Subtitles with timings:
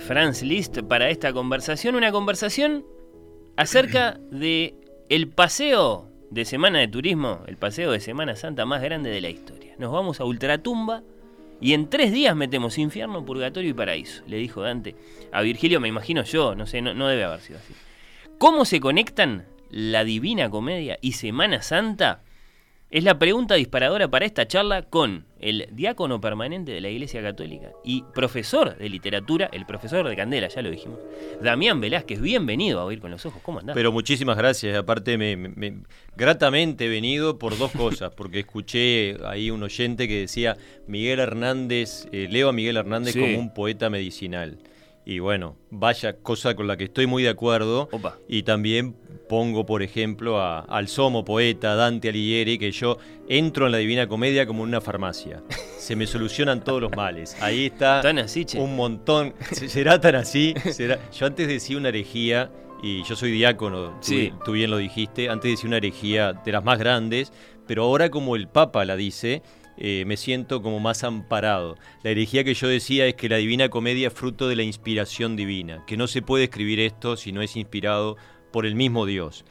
[0.00, 2.84] Franz Liszt para esta conversación, una conversación
[3.56, 4.74] acerca de
[5.08, 9.28] el paseo de semana de turismo, el paseo de Semana Santa más grande de la
[9.28, 9.74] historia.
[9.78, 11.02] Nos vamos a Ultratumba
[11.60, 14.96] y en tres días metemos infierno, purgatorio y paraíso, le dijo Dante
[15.32, 17.74] a Virgilio, me imagino yo, no sé, no, no debe haber sido así.
[18.38, 22.22] ¿Cómo se conectan la Divina Comedia y Semana Santa?
[22.90, 27.70] Es la pregunta disparadora para esta charla con el diácono permanente de la Iglesia Católica
[27.84, 30.98] y profesor de literatura, el profesor de Candela, ya lo dijimos,
[31.40, 32.20] Damián Velázquez.
[32.20, 33.40] Bienvenido a Oír con los Ojos.
[33.44, 33.74] ¿Cómo andás?
[33.76, 34.76] Pero muchísimas gracias.
[34.76, 35.84] Aparte, me,
[36.16, 40.56] gratamente he venido por dos cosas, porque escuché ahí un oyente que decía
[40.88, 44.58] Miguel Hernández, eh, leo a Miguel Hernández como un poeta medicinal.
[45.10, 47.88] Y bueno, vaya cosa con la que estoy muy de acuerdo.
[48.28, 48.94] Y también
[49.28, 52.96] pongo, por ejemplo, al somo poeta Dante Alighieri, que yo
[53.28, 55.42] entro en la Divina Comedia como en una farmacia.
[55.78, 57.36] Se me solucionan todos los males.
[57.40, 58.02] Ahí está
[58.56, 59.34] un montón.
[59.50, 60.54] ¿Será tan así?
[61.12, 62.48] Yo antes decía una herejía,
[62.80, 63.98] y yo soy diácono,
[64.44, 67.32] tú bien lo dijiste, antes decía una herejía de las más grandes,
[67.66, 69.42] pero ahora como el Papa la dice,
[69.80, 71.78] eh, me siento como más amparado.
[72.02, 75.36] La herejía que yo decía es que la Divina Comedia es fruto de la inspiración
[75.36, 78.16] divina, que no se puede escribir esto si no es inspirado
[78.52, 79.44] por el mismo Dios.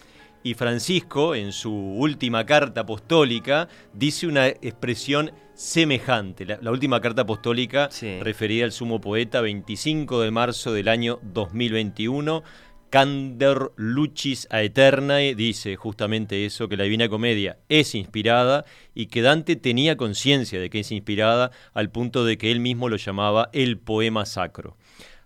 [0.43, 6.45] Y Francisco, en su última carta apostólica, dice una expresión semejante.
[6.45, 7.89] La, última carta apostólica
[8.21, 12.43] referida al sumo poeta, 25 de marzo del año 2021
[12.89, 19.55] Candor Lucis Aeternae dice justamente eso, que la Divina Comedia es inspirada y que Dante
[19.55, 23.77] tenía conciencia de que es inspirada al punto de que él mismo lo llamaba el
[23.77, 24.77] poema sacro.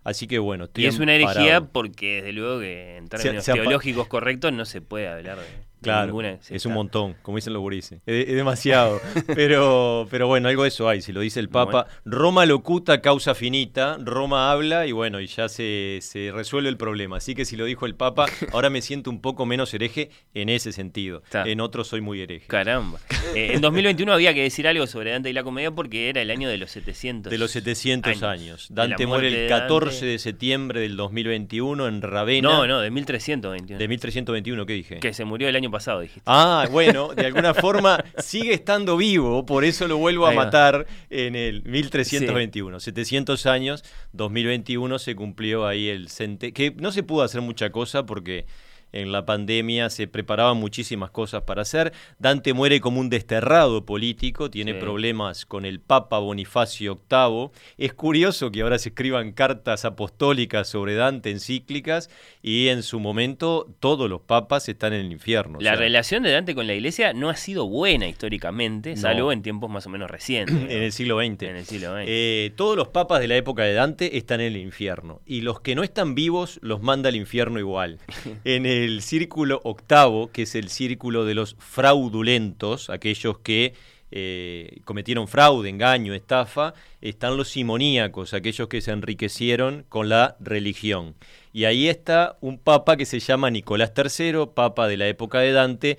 [0.04, 4.52] Así que bueno, Y es una herejía porque desde luego que en términos teológicos correctos
[4.52, 5.44] no se puede hablar de...
[5.84, 8.00] Claro, es un montón, como dicen los gurises.
[8.06, 9.00] Es, demasiado.
[9.34, 11.86] pero, pero bueno, algo de eso hay, si lo dice el Papa.
[12.04, 13.96] Roma locuta, causa finita.
[14.00, 17.18] Roma habla y bueno, y ya se, se, resuelve el problema.
[17.18, 20.48] Así que si lo dijo el Papa, ahora me siento un poco menos hereje en
[20.48, 21.22] ese sentido.
[21.32, 22.46] En otros soy muy hereje.
[22.46, 22.98] Caramba.
[23.34, 26.30] Eh, en 2021 había que decir algo sobre Dante y la comedia porque era el
[26.30, 27.32] año de los 700.
[27.32, 28.68] De los 700 años.
[28.70, 32.48] Dante muere el 14 de, septiembre del 2021 en Ravenna.
[32.48, 33.78] No, no, de 1321.
[33.78, 35.00] De 1321, ¿qué dije?
[35.00, 36.22] Que se murió el año pasado, dijiste.
[36.24, 41.34] Ah, bueno, de alguna forma sigue estando vivo, por eso lo vuelvo a matar en
[41.34, 42.78] el 1321.
[42.78, 48.06] 700 años, 2021 se cumplió ahí el cente que no se pudo hacer mucha cosa
[48.06, 48.46] porque
[48.94, 51.92] en la pandemia se preparaban muchísimas cosas para hacer.
[52.18, 57.50] Dante muere como un desterrado político, tiene problemas con el Papa Bonifacio VIII.
[57.76, 62.08] Es curioso que ahora se escriban cartas apostólicas sobre Dante, encíclicas,
[62.40, 65.58] y en su momento todos los papas están en el infierno.
[65.60, 69.70] La relación de Dante con la iglesia no ha sido buena históricamente, salvo en tiempos
[69.70, 70.54] más o menos recientes.
[70.70, 71.42] en el siglo XX.
[71.42, 72.04] En el siglo XX.
[72.06, 75.60] Eh, todos los papas de la época de Dante están en el infierno, y los
[75.60, 77.98] que no están vivos los manda al infierno igual.
[78.44, 83.74] en el el círculo octavo, que es el círculo de los fraudulentos, aquellos que
[84.10, 91.14] eh, cometieron fraude, engaño, estafa, están los simoníacos, aquellos que se enriquecieron con la religión.
[91.52, 95.52] Y ahí está un papa que se llama Nicolás III, papa de la época de
[95.52, 95.98] Dante,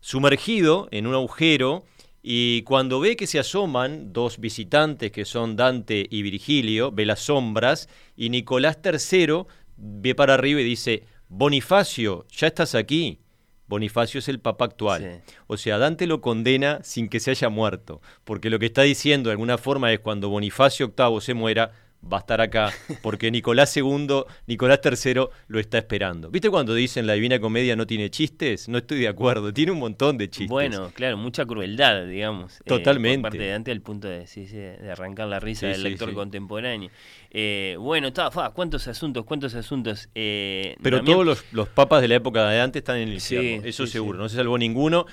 [0.00, 1.84] sumergido en un agujero
[2.26, 7.20] y cuando ve que se asoman dos visitantes que son Dante y Virgilio, ve las
[7.20, 9.44] sombras y Nicolás III
[9.76, 13.20] ve para arriba y dice, Bonifacio, ya estás aquí.
[13.66, 15.22] Bonifacio es el papa actual.
[15.46, 19.28] O sea, Dante lo condena sin que se haya muerto, porque lo que está diciendo
[19.28, 21.72] de alguna forma es cuando Bonifacio VIII se muera,
[22.12, 22.72] va a estar acá
[23.02, 24.06] porque Nicolás II,
[24.46, 26.30] Nicolás III lo está esperando.
[26.30, 28.68] ¿Viste cuando dicen la Divina Comedia no tiene chistes?
[28.68, 30.48] No estoy de acuerdo, tiene un montón de chistes.
[30.48, 32.60] Bueno, claro, mucha crueldad, digamos.
[32.60, 33.18] eh, Totalmente.
[33.22, 35.82] por parte de Dante al punto de, sí, sí, de arrancar la risa Sí, del
[35.82, 36.90] lector contemporáneo.
[37.30, 40.08] Eh, bueno, está, fa, cuántos asuntos, cuántos asuntos.
[40.14, 43.66] eh, Pero todos los, los papas de la época de antes están en el infierno,
[43.66, 45.06] eso seguro, no se salvó ninguno.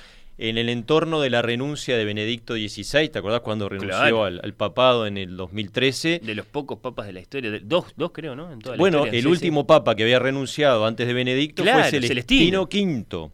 [0.43, 4.23] En el entorno de la renuncia de Benedicto XVI, ¿te acordás cuando renunció Claro.
[4.23, 6.19] al, al papado en el 2013?
[6.23, 8.51] De los pocos papas de la historia, de- dos, dos creo, ¿no?
[8.51, 11.61] En toda la Bueno, historia, el sí, último papa que había renunciado antes de Benedicto
[11.61, 12.97] Claro, fue Celestino, Celestino.
[13.23, 13.31] V,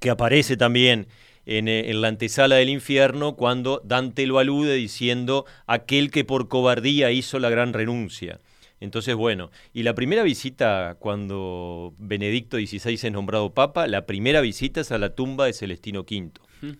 [0.00, 1.08] que aparece también
[1.44, 6.46] en, eh, en la antesala del infierno cuando Dante lo alude diciendo aquel que por
[6.46, 8.38] cobardía hizo la gran renuncia.
[8.80, 14.80] Entonces, bueno, y la primera visita cuando Benedicto XVI es nombrado papa, la primera visita
[14.80, 16.30] es a la tumba de Celestino V.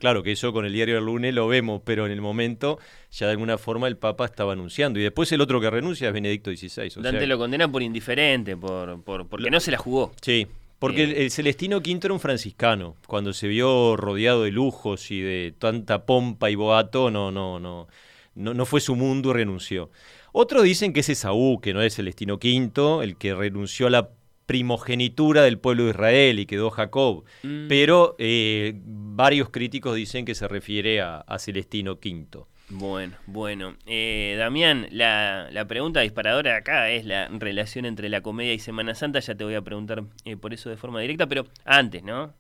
[0.01, 2.79] Claro que eso con el diario del lunes lo vemos, pero en el momento
[3.13, 4.99] ya de alguna forma el Papa estaba anunciando.
[4.99, 6.91] Y después el otro que renuncia es Benedicto XVI.
[6.99, 10.11] o Dante lo condena por indiferente, por, por porque no se la jugó.
[10.21, 10.49] Sí,
[10.81, 11.23] porque el, Eh.
[11.25, 12.97] el Celestino V era un franciscano.
[13.07, 17.87] Cuando se vio rodeado de lujos y de tanta pompa y boato, no, no, no,
[18.35, 19.91] no, no fue su mundo y renunció.
[20.33, 24.11] Otros dicen que es Esaú, que no es Celestino V, el que renunció a la
[24.47, 27.25] primogenitura del pueblo de Israel y quedó Jacob.
[27.43, 27.69] Mm.
[27.69, 32.45] Pero eh, varios críticos dicen que se refiere a, a Celestino V.
[32.71, 33.77] Bueno, bueno.
[33.87, 38.95] Eh, Damián, la, la pregunta disparadora acá es la relación entre la comedia y Semana
[38.95, 39.21] Santa.
[39.21, 42.35] Ya te voy a preguntar eh, por eso de forma directa, pero antes, ¿no?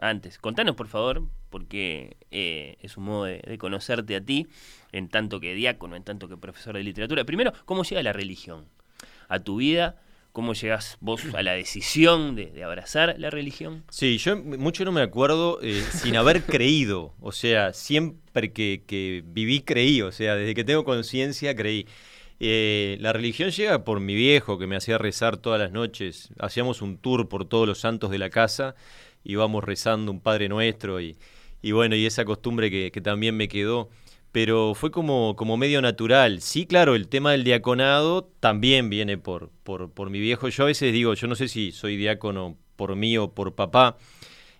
[0.00, 4.48] Antes, contanos por favor, porque eh, es un modo de, de conocerte a ti,
[4.92, 7.24] en tanto que diácono, en tanto que profesor de literatura.
[7.24, 8.66] Primero, ¿cómo llega la religión
[9.28, 10.00] a tu vida?
[10.34, 13.84] ¿Cómo llegas vos a la decisión de, de abrazar la religión?
[13.88, 17.14] Sí, yo mucho no me acuerdo eh, sin haber creído.
[17.20, 20.02] O sea, siempre que, que viví creí.
[20.02, 21.86] O sea, desde que tengo conciencia creí.
[22.40, 26.30] Eh, la religión llega por mi viejo que me hacía rezar todas las noches.
[26.40, 28.74] Hacíamos un tour por todos los santos de la casa.
[29.24, 31.16] Íbamos rezando un Padre Nuestro y,
[31.62, 33.88] y bueno, y esa costumbre que, que también me quedó.
[34.32, 36.40] Pero fue como, como medio natural.
[36.40, 40.48] Sí, claro, el tema del diaconado también viene por, por, por mi viejo.
[40.48, 43.96] Yo a veces digo, yo no sé si soy diácono por mí o por papá.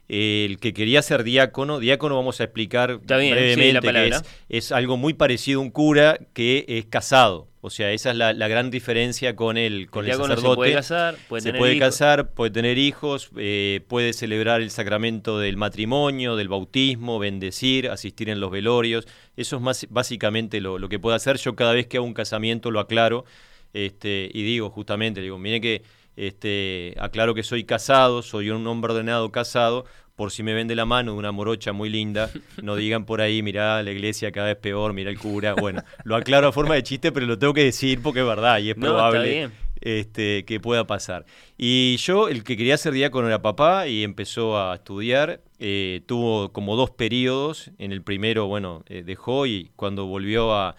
[0.08, 4.16] Eh, el que quería ser diácono, diácono vamos a explicar sí, brevemente la que palabra.
[4.18, 7.48] es, es algo muy parecido a un cura que es casado.
[7.66, 10.42] O sea, esa es la, la gran diferencia con el, con el el, diácono se
[10.42, 10.56] sacerdote.
[10.56, 11.88] puede casar, puede se tener puede hijos.
[11.88, 18.28] casar, puede tener hijos, eh, puede celebrar el sacramento del matrimonio, del bautismo, bendecir, asistir
[18.28, 19.06] en los velorios.
[19.36, 21.38] Eso es más básicamente lo, lo que puede hacer.
[21.38, 23.24] Yo cada vez que hago un casamiento lo aclaro
[23.72, 25.82] este, y digo justamente, digo, mire que
[26.16, 30.74] este, aclaro que soy casado, soy un hombre ordenado casado, por si me ven de
[30.76, 32.30] la mano de una morocha muy linda,
[32.62, 35.54] no digan por ahí, mirá, la iglesia cada vez peor, mirá el cura.
[35.54, 38.58] Bueno, lo aclaro a forma de chiste, pero lo tengo que decir porque es verdad
[38.58, 39.50] y es No, probable
[39.80, 41.26] este, que pueda pasar.
[41.58, 45.42] Y yo, el que quería ser diácono era papá y empezó a estudiar.
[45.58, 47.70] eh, tuvo como dos periodos.
[47.78, 50.76] En el primero, bueno, eh, dejó y cuando volvió a,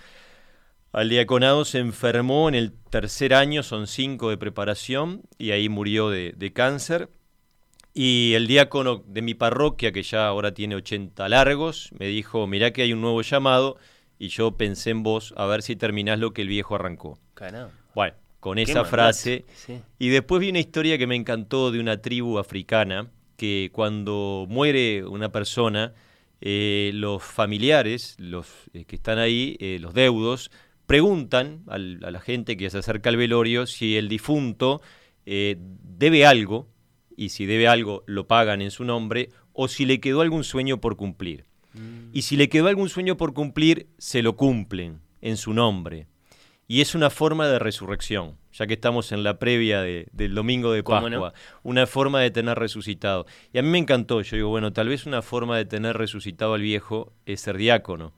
[0.92, 2.50] al diaconado se enfermó.
[2.50, 7.10] En el tercer año son cinco de preparación y ahí murió de, de cáncer.
[7.98, 12.72] Y el diácono de mi parroquia, que ya ahora tiene 80 largos, me dijo, mirá
[12.72, 13.78] que hay un nuevo llamado
[14.20, 17.18] y yo pensé en vos a ver si terminás lo que el viejo arrancó.
[17.36, 17.72] Caramba.
[17.96, 19.46] Bueno, con esa mandato, frase.
[19.56, 19.80] sí.
[19.98, 25.06] Y después vi una historia que me encantó de una tribu africana que cuando muere
[25.06, 25.94] una persona,
[26.42, 30.52] eh, los familiares, los eh, que están ahí, eh, los deudos,
[30.86, 34.82] preguntan al- a la gente que se acerca al velorio si el difunto
[35.26, 36.68] debe algo,
[37.18, 40.80] y si debe algo lo pagan en su nombre, o si le quedó algún sueño
[40.82, 41.46] por cumplir.
[42.14, 46.08] Y si le quedó algún sueño por cumplir, se lo cumplen en su nombre.
[46.68, 50.72] Y es una forma de resurrección, ya que estamos en la previa de- del domingo
[50.72, 51.34] de ¿Cómo Pascua, no?
[51.64, 53.26] una forma de tener resucitado.
[53.54, 56.54] Y a mí me encantó, yo digo, bueno, tal vez una forma de tener resucitado
[56.54, 58.14] al viejo es ser diácono,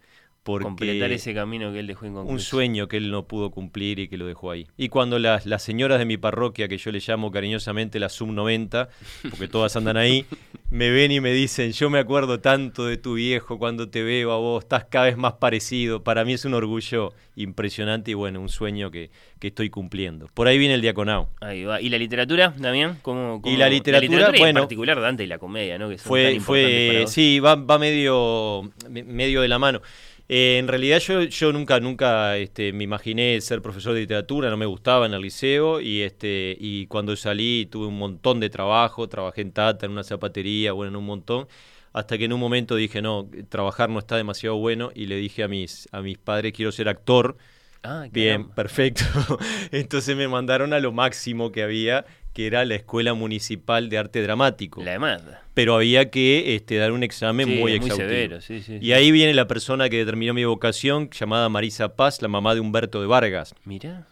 [0.48, 2.32] porque Completar ese camino que él dejó inconcluso.
[2.34, 4.66] un sueño que él no pudo cumplir y que lo dejó ahí.
[4.78, 8.30] Y cuando las, las señoras de mi parroquia, que yo le llamo cariñosamente la sub
[8.32, 8.90] 90,
[9.30, 10.26] porque todas andan ahí,
[10.72, 14.32] me ven y me dicen, yo me acuerdo tanto de tu viejo cuando te veo
[14.32, 16.04] a vos, estás cada vez más parecido.
[16.04, 20.28] Para mí es un orgullo impresionante y bueno, un sueño que, que estoy cumpliendo.
[20.34, 21.30] Por ahí viene el diaconado.
[21.42, 21.80] Ahí va.
[21.82, 22.98] ¿Y la literatura, Damián?
[23.02, 25.88] ¿Cómo, cómo- Y la literatura, bueno, en particular Dante y la comedia, ¿no?
[25.90, 27.12] Que son tan Fue, para fue vos.
[27.12, 29.82] sí, va, va medio, me- medio de la mano.
[30.30, 34.58] Eh, en realidad yo, yo nunca, nunca este, me imaginé ser profesor de literatura, no
[34.58, 39.08] me gustaba en el liceo y, este, y cuando salí tuve un montón de trabajo,
[39.08, 41.48] trabajé en Tata, en una zapatería, bueno, en un montón,
[41.94, 45.44] hasta que en un momento dije, no, trabajar no está demasiado bueno y le dije
[45.44, 47.38] a mis, a mis padres, quiero ser actor
[47.84, 48.56] Ah, Bien, caramba.
[48.56, 49.04] perfecto.
[49.72, 54.22] Entonces me mandaron a lo máximo que había, que era la Escuela Municipal de Arte
[54.22, 54.84] Dramático.
[54.84, 55.22] La EMAD.
[55.58, 58.08] Pero había que este, dar un examen Sí, muy muy exhaustivo.
[58.10, 62.22] severo, sí, sí, y ahí viene la persona que determinó mi vocación, llamada Marisa Paz,
[62.22, 64.06] la mamá de Humberto de Vargas, Mira.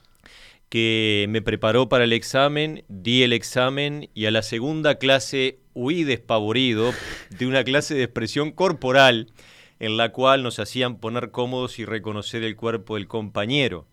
[0.70, 6.04] que me preparó para el examen, di el examen y a la segunda clase huí
[6.04, 6.92] despavorido
[7.38, 9.28] de una clase de expresión corporal
[9.80, 13.86] en la cual nos hacían poner cómodos y reconocer el cuerpo del compañero.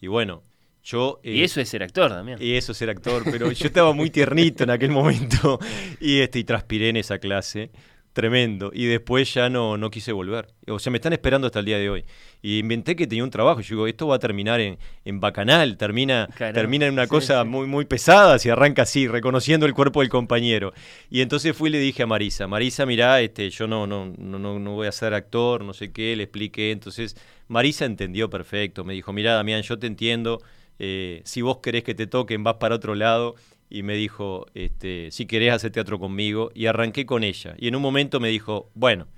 [0.00, 0.42] Y bueno,
[0.88, 1.20] yo...
[1.22, 2.38] Y eh, eso es ser actor también.
[2.40, 5.58] y eso es ser actor, pero yo estaba muy tiernito en aquel momento
[6.00, 7.70] y, este, y transpiré en esa clase,
[8.14, 8.70] tremendo.
[8.72, 10.48] Y después ya no, no quise volver.
[10.66, 12.04] O sea, me están esperando hasta el día de hoy.
[12.40, 13.60] Y inventé que tenía un trabajo.
[13.60, 17.10] Yo digo, esto va a terminar en, en bacanal, termina, Caramba, termina en una sí,
[17.10, 17.48] cosa sí.
[17.48, 20.72] muy, muy pesada si arranca así, reconociendo el cuerpo del compañero.
[21.10, 24.38] Y entonces fui y le dije a Marisa, Marisa, mirá, este, yo no, no, no,
[24.38, 26.70] no, no voy a ser actor, no sé qué, le expliqué.
[26.70, 27.14] Entonces
[27.46, 28.84] Marisa entendió perfecto.
[28.84, 30.40] Me dijo, mirá, Damián, yo te entiendo.
[30.78, 33.34] Eh, si vos querés que te toquen, vas para otro lado.
[33.70, 36.50] Y me dijo, este, si querés hacer teatro conmigo.
[36.54, 37.54] Y arranqué con ella.
[37.58, 39.08] Y en un momento me dijo, bueno,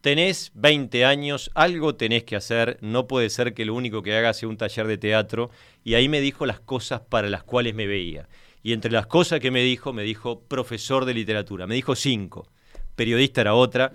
[0.00, 4.34] tenés 20 años, algo tenés que hacer, no puede ser que lo único que haga
[4.34, 5.50] sea un taller de teatro.
[5.84, 8.28] Y ahí me dijo las cosas para las cuales me veía.
[8.62, 11.66] Y entre las cosas que me dijo, me dijo profesor de literatura.
[11.66, 12.48] Me dijo cinco.
[12.96, 13.92] Periodista era otra.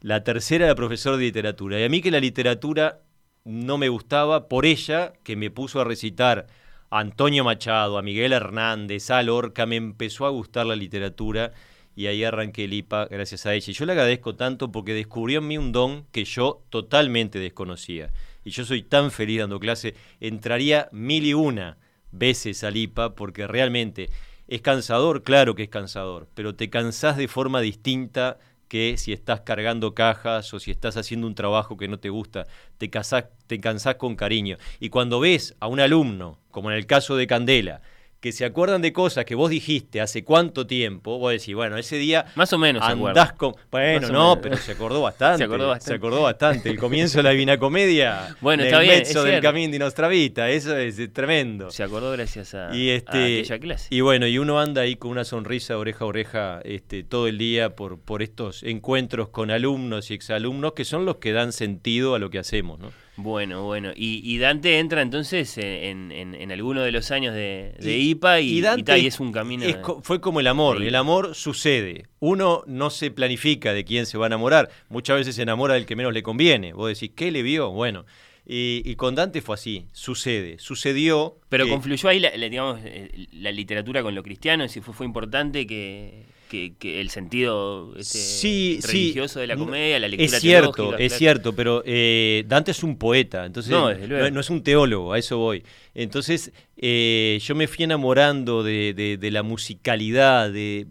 [0.00, 1.78] La tercera era profesor de literatura.
[1.78, 3.00] Y a mí que la literatura
[3.48, 6.46] no me gustaba, por ella que me puso a recitar
[6.90, 11.52] a Antonio Machado, a Miguel Hernández, a Lorca, me empezó a gustar la literatura
[11.96, 13.70] y ahí arranqué el IPA gracias a ella.
[13.70, 18.12] Y yo le agradezco tanto porque descubrió en mí un don que yo totalmente desconocía.
[18.44, 21.78] Y yo soy tan feliz dando clase, entraría mil y una
[22.12, 24.10] veces al IPA porque realmente
[24.46, 28.38] es cansador, claro que es cansador, pero te cansás de forma distinta
[28.68, 32.46] que si estás cargando cajas o si estás haciendo un trabajo que no te gusta,
[32.78, 34.58] te, casás- te cansás con cariño.
[34.80, 37.80] Y cuando ves a un alumno, como en el caso de Candela,
[38.20, 41.96] que se acuerdan de cosas que vos dijiste hace cuánto tiempo, vos decís, bueno, ese
[41.96, 43.54] día Más o menos andás con...
[43.70, 44.38] Bueno, no, menos.
[44.42, 45.38] pero se acordó bastante.
[45.38, 45.88] Se acordó bastante.
[45.88, 46.70] Se acordó bastante.
[46.70, 48.36] El comienzo de la Divina Comedia.
[48.40, 49.42] Bueno, del está bien, mezzo es del.
[49.42, 51.70] Camino de Nostra Vita, eso es tremendo.
[51.70, 53.88] Se acordó gracias a, Y a este aquella clase.
[53.90, 57.38] y bueno, y uno anda ahí con una sonrisa oreja a oreja este, todo el
[57.38, 62.14] día por, por estos encuentros con alumnos y exalumnos que son los que dan sentido
[62.14, 62.92] a lo que hacemos, ¿no?
[63.20, 63.90] Bueno, bueno.
[63.96, 68.10] Y, y Dante entra entonces en, en, en alguno de los años de, de Y-
[68.10, 69.64] IPA y, Dante y es un camino.
[69.64, 72.06] es de- fue como el amor, el amor sucede.
[72.20, 75.84] Uno no se planifica de quién se va a enamorar, muchas veces se enamora del
[75.84, 76.72] que menos le conviene.
[76.72, 77.70] Vos decís, ¿qué le vio?
[77.72, 78.06] Bueno,
[78.46, 81.38] y, y con Dante fue así, sucede, sucedió.
[81.48, 84.94] Pero que- confluyó ahí, la, la- digamos, eh, la literatura con lo cristiano, si fue,
[84.94, 88.86] fue importante que, que, que el sentido este, Sí, sí.
[88.88, 91.18] religioso de la comedia, la lectura Es cierto, es claro.
[91.18, 95.18] cierto, pero eh, Dante es un poeta, entonces No, no, no es un teólogo, a
[95.18, 95.62] eso voy.
[95.94, 100.86] Entonces eh, yo me fui enamorando de, de- de la musicalidad, de...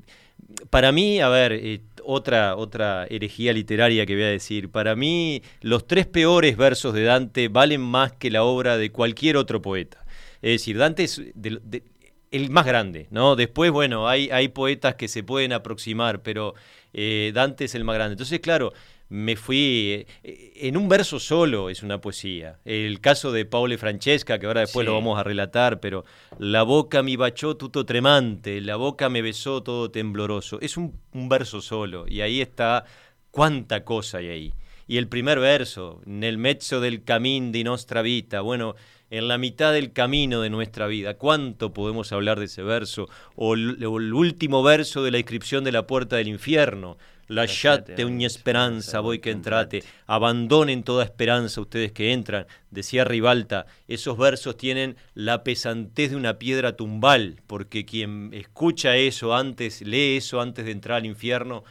[0.70, 5.42] Para mí, a ver, eh, otra, otra herejía literaria que voy a decir, para mí
[5.62, 10.06] los tres peores versos de Dante valen más que la obra de cualquier otro poeta.
[10.42, 11.84] Es decir, Dante es de- de-
[12.32, 13.36] el más grande, ¿no?
[13.36, 16.54] Después, bueno, hay, hay poetas que se pueden aproximar, pero
[16.94, 18.14] eh, Dante es el más grande.
[18.14, 18.74] Entonces, claro,
[19.10, 22.60] me fui eh, en un verso solo es una poesía.
[22.66, 24.88] El caso de Paolo y Francesca, que ahora después Sí.
[24.88, 26.04] lo vamos a relatar, pero
[26.40, 30.60] la boca mi bachó tutto tremante, la boca me besó todo tembloroso.
[30.62, 32.84] Es un, un verso solo y ahí está
[33.32, 34.54] cuánta cosa hay ahí.
[34.90, 38.76] Y el primer verso, nel mezzo del camino di nostra vita, bueno,
[39.10, 43.08] en la mitad del camino de nuestra vida, ¿cuánto podemos hablar de ese verso?
[43.36, 46.98] O el, o el último verso de la inscripción de la puerta del infierno,
[47.28, 54.18] lasciate ogni esperanza, voi que entrate, abandonen toda esperanza ustedes que entran, decía Ribalta, esos
[54.18, 60.42] versos tienen la pesantez de una piedra tumbal, porque quien escucha eso antes, lee eso
[60.42, 61.64] antes de entrar al infierno,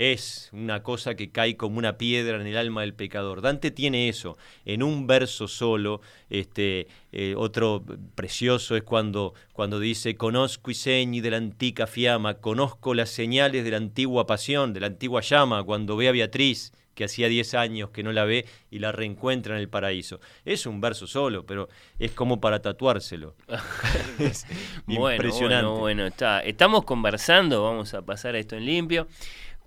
[0.00, 3.42] es una cosa que cae como una piedra en el alma del pecador.
[3.42, 6.00] Dante tiene eso en un verso solo.
[6.30, 12.38] Este, eh, otro precioso es cuando, cuando dice, conozco i segni de la antica fiamma,
[12.38, 16.72] conozco las señales de la antigua pasión, de la antigua llama, cuando ve a Beatriz,
[16.94, 20.18] que hacía 10 años que no la ve y la reencuentra en el paraíso.
[20.46, 23.34] Es un verso solo, pero es como para tatuárselo.
[24.18, 24.46] Es
[24.86, 25.66] Bueno, impresionante.
[25.66, 26.40] bueno, bueno, está.
[26.40, 29.06] Estamos conversando, vamos a pasar a esto en limpio,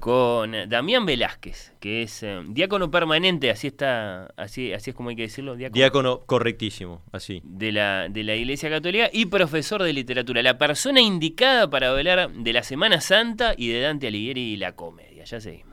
[0.03, 5.15] con Damián Velázquez, que es eh, diácono permanente, así está, así, así es como hay
[5.15, 7.39] que decirlo, diácono, Diácono correctísimo, así.
[7.45, 10.43] de la, de la Iglesia Católica y profesor de literatura.
[10.43, 14.75] La persona indicada para hablar de la Semana Santa y de Dante Alighieri y la
[14.75, 15.23] comedia.
[15.23, 15.72] Ya seguimos.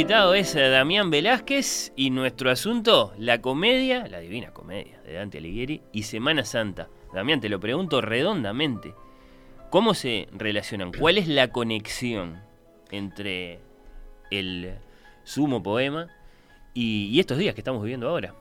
[0.00, 5.82] Invitado es Damián Velázquez y nuestro asunto, la comedia, la divina comedia de Dante Alighieri
[5.92, 6.88] y Semana Santa.
[7.12, 8.94] Damián, te lo pregunto redondamente.
[9.70, 10.92] ¿Cómo se relacionan?
[10.92, 12.40] ¿Cuál es la conexión
[12.92, 13.58] entre
[14.30, 14.76] el
[15.24, 16.06] sumo poema
[16.74, 18.36] y, estos días que estamos viviendo ahora.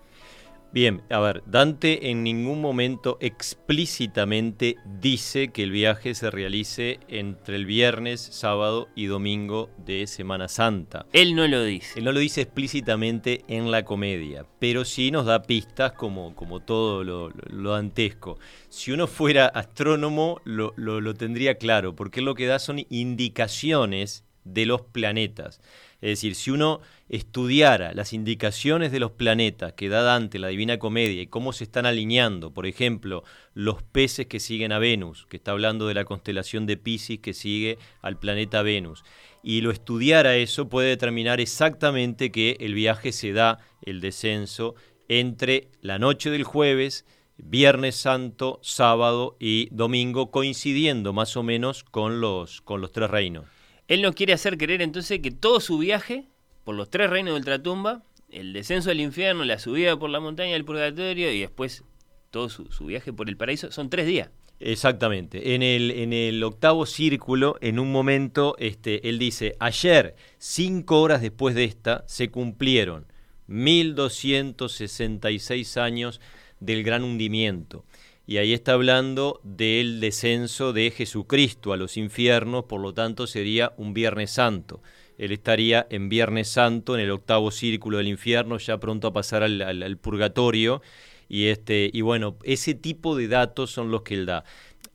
[0.74, 7.56] Bien, a ver, Dante en ningún momento explícitamente dice que el viaje se realice entre
[7.56, 11.06] el viernes, sábado y domingo de Semana Santa.
[11.14, 12.00] Él no lo dice.
[12.00, 16.60] Él no lo dice explícitamente en la comedia, pero sí nos da pistas como, como
[16.60, 18.38] todo lo, lo, dantesco.
[18.68, 24.66] Si uno fuera astrónomo lo, lo tendría claro, porque lo que da son indicaciones de
[24.66, 25.62] los planetas.
[26.02, 30.78] Es decir, si uno estudiara las indicaciones de los planetas que da Dante la Divina
[30.78, 33.24] Comedia y cómo se están alineando, por ejemplo,
[33.54, 37.34] los peces que siguen a Venus, que está hablando de la constelación de Pisces que
[37.34, 39.04] sigue al planeta Venus,
[39.42, 44.76] y lo estudiara eso, puede determinar exactamente que el viaje se da, el descenso,
[45.08, 47.06] entre la noche del jueves,
[47.38, 53.46] Viernes Santo, sábado y domingo, coincidiendo más o menos con los, con los tres reinos.
[53.88, 56.28] Él nos quiere hacer creer entonces que todo su viaje
[56.68, 60.52] por los tres reinos de ultratumba, el descenso al infierno, la subida por la montaña
[60.52, 61.86] del purgatorio y después
[62.30, 64.32] todo su, viaje por el paraíso, son tres días.
[64.60, 65.56] Exactamente.
[65.56, 71.22] En el, en el octavo círculo, en un momento, este, él dice, ayer, cinco horas
[71.22, 73.06] después de esta, se cumplieron
[73.48, 76.20] 1266 años
[76.60, 77.86] del gran hundimiento
[78.28, 83.72] y ahí está hablando del descenso de Jesucristo a los infiernos, por lo tanto sería
[83.78, 84.82] un Viernes Santo.
[85.18, 89.44] Él estaría en Viernes Santo, en el octavo círculo del infierno, ya pronto a pasar
[89.44, 90.82] al, purgatorio.
[91.30, 94.44] Y, este, y bueno, ese tipo de datos son los que él da.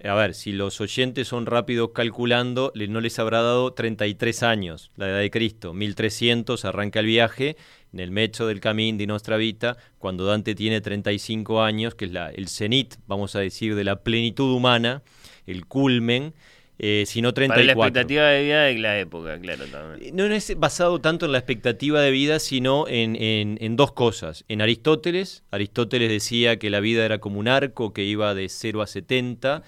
[0.04, 5.08] A ver, si los oyentes son rápidos calculando, no les habrá dado 33 años, la
[5.08, 5.74] edad de Cristo.
[5.74, 7.56] 1300 arranca el viaje
[7.92, 12.12] en el mecho del camino de nuestra vida, cuando Dante tiene 35 años, que es
[12.12, 15.02] la, el cenit, vamos a decir, de la plenitud humana,
[15.46, 16.35] el culmen,
[16.84, 17.54] eh, sino 34.
[17.54, 19.64] Para la expectativa de vida de la época, claro.
[19.66, 20.08] También.
[20.08, 24.44] Eh, no, es basado tanto en la expectativa de vida, sino en, en, dos cosas.
[24.48, 28.82] En Aristóteles, Aristóteles decía que la vida era como un arco que iba de 0
[28.82, 29.62] a 70,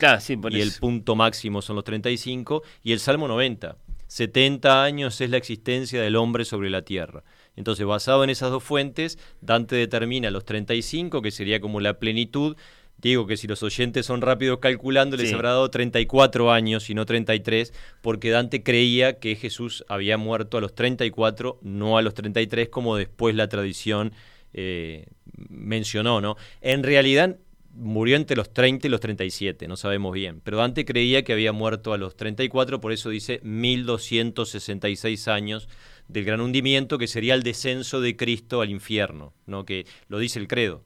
[0.51, 3.77] y el punto máximo son los 35, y el Salmo 90.
[4.09, 7.23] 70 años es la existencia del hombre sobre la tierra.
[7.55, 12.57] Entonces, basado en esas dos fuentes, Dante determina los 35, que sería como la plenitud.
[12.99, 17.05] Digo que si los oyentes son rápidos calculando, les habrá dado 34 años y no
[17.05, 22.71] 33, porque Dante creía que Jesús había muerto a los 34, no a los 33,
[22.71, 24.13] como después la tradición
[24.55, 25.07] eh,
[25.49, 26.37] mencionó, ¿no?
[26.63, 27.37] En realidad
[27.75, 30.41] murió entre los 30 y los 37, no sabemos bien.
[30.43, 35.69] Pero Dante creía que había muerto a los 34, por eso dice 1266 años
[36.09, 39.65] del gran hundimiento, que sería el descenso de Cristo al infierno, ¿no?
[39.65, 40.85] que lo dice el credo.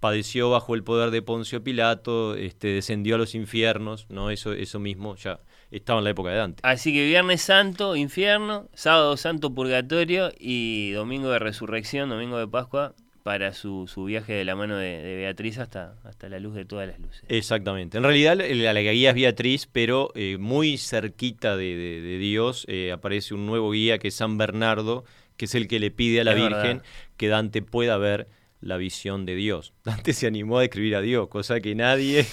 [0.00, 4.30] Padeció bajo el poder de Poncio Pilato, este, descendió a los infiernos, ¿no?
[4.30, 6.60] eso, eso mismo ya estaba en la época de Dante.
[6.64, 12.94] Así que Viernes Santo, infierno, Sábado Santo, purgatorio y Domingo de Resurrección, Domingo de Pascua,
[13.22, 16.88] para su, su, viaje de la mano de, Beatriz hasta, hasta la luz de todas
[16.88, 17.22] las luces.
[17.28, 17.98] Exactamente.
[17.98, 23.34] En realidad la, la guía es Beatriz, pero eh, muy cerquita de, Dios eh, aparece
[23.34, 25.04] un nuevo guía que es San Bernardo,
[25.36, 26.82] que es el que le pide a la Virgen
[27.16, 28.26] que Dante pueda ver
[28.60, 29.72] la visión de Dios.
[29.84, 32.26] Dante se animó a describir a Dios, cosa que nadie,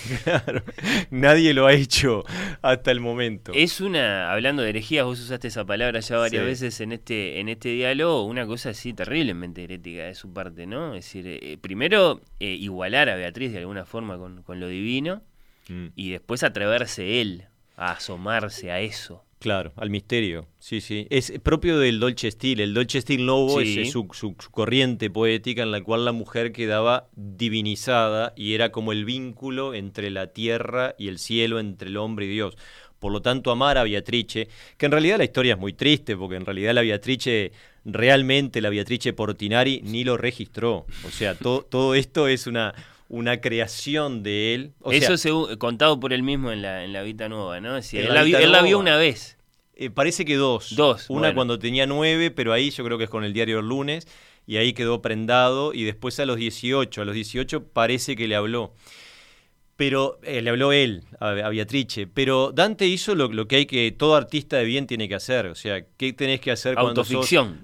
[1.09, 2.23] nadie lo ha hecho
[2.61, 3.51] hasta el momento.
[3.53, 7.49] Es una, hablando de herejías, vos usaste esa palabra ya varias veces en este, en
[7.49, 10.95] este diálogo, una cosa así terriblemente herética de su parte, ¿no?
[10.95, 15.21] Es decir, eh, primero eh, igualar a Beatriz de alguna forma con, lo divino
[15.69, 15.87] mm.
[15.95, 19.23] y después atreverse él a asomarse a eso.
[19.39, 21.05] Claro, al misterio, sí, sí.
[21.11, 22.63] Es propio del Dolce Stile.
[22.63, 27.07] El Dolce Stile Novo es su, su, corriente poética en la cual la mujer quedaba
[27.15, 32.25] divinizada y era como el vínculo entre la tierra y el cielo, entre el hombre
[32.25, 32.57] y Dios.
[32.97, 36.35] Por lo tanto, amar a Beatrice, que en realidad la historia es muy triste, porque
[36.35, 37.51] en realidad la Beatrice,
[37.85, 40.87] realmente la Beatrice Portinari ni lo registró.
[41.05, 42.73] O sea, todo esto es una
[43.09, 44.73] una creación de él.
[44.91, 47.81] Eso sea, contado por él mismo en la, en la Vita Nueva, ¿no?
[47.97, 49.37] él, la, vio una vez.
[49.75, 50.75] Eh, parece que dos.
[50.75, 51.35] Dos, Una bueno.
[51.35, 54.07] cuando tenía nueve, pero ahí yo creo que es con el diario El Lunes,
[54.47, 58.35] y ahí quedó prendado, y después a los 18, a los 18 parece que le
[58.35, 58.73] habló.
[59.75, 63.65] Pero eh, le habló él a, a Beatrice, pero Dante hizo lo, lo que hay
[63.67, 67.01] que todo artista de bien tiene que hacer, o sea, ¿qué tenés que hacer cuando
[67.01, 67.61] Autoficción,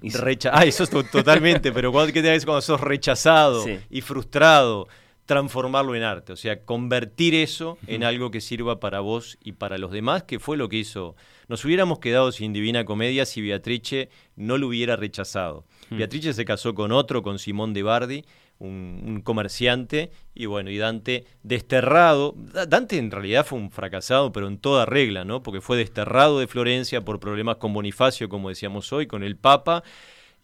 [0.54, 3.78] Ah, eso es to- totalmente, pero ¿qué tenés que hacer cuando sos rechazado Sí.
[3.90, 4.86] y frustrado?
[5.26, 9.78] Transformarlo en arte, o sea, convertir eso en algo que sirva para vos y para
[9.78, 11.16] los demás, que fue lo que hizo.
[11.48, 15.64] Nos hubiéramos quedado sin Divina Comedia si Beatrice no lo hubiera rechazado.
[15.90, 18.24] Beatrice se casó con otro, con Simón de Bardi,
[18.58, 22.34] un, un comerciante, y bueno, y Dante desterrado.
[22.36, 25.42] Da- Dante en realidad fue un fracasado, pero en toda regla, ¿no?
[25.42, 29.82] Porque fue desterrado de Florencia por problemas con Bonifacio, como decíamos hoy, con el Papa,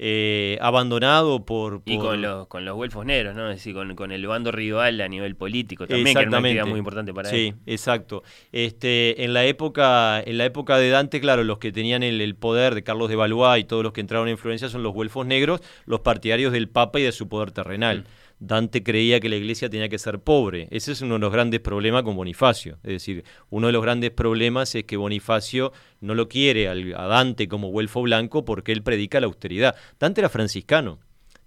[0.03, 3.51] eh, abandonado por, Y con los, con los güelfos negros, ¿no?
[3.51, 6.65] Es decir, con, con el bando rival a nivel político también, que era una actividad
[6.65, 7.55] muy importante para sí, él.
[7.67, 8.23] exacto.
[8.51, 12.35] Este, en la época, en la época de Dante, claro, los que tenían el, el
[12.35, 15.27] poder de Carlos de Valois y todos los que entraron en Florencia son los güelfos
[15.27, 18.07] negros, los partidarios del Papa y de su poder terrenal.
[18.41, 20.67] Dante creía que la iglesia tenía que ser pobre.
[20.71, 22.79] Ese es uno de los grandes problemas con Bonifacio.
[22.83, 27.07] Es decir, uno de los grandes problemas es que Bonifacio no lo quiere al- a
[27.07, 29.77] Dante como güelfo blanco porque él predica la austeridad.
[29.99, 30.99] Dante era franciscano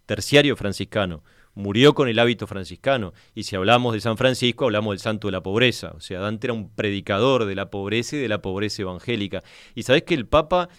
[0.05, 1.23] terciario franciscano.
[1.55, 3.13] Murió con el hábito franciscano.
[3.35, 5.91] Y si hablamos de San Francisco, hablamos del santo de la pobreza.
[5.95, 9.43] O sea, Dante era un predicador de la pobreza y de la pobreza evangélica.
[9.75, 10.69] Y sabes que el Papa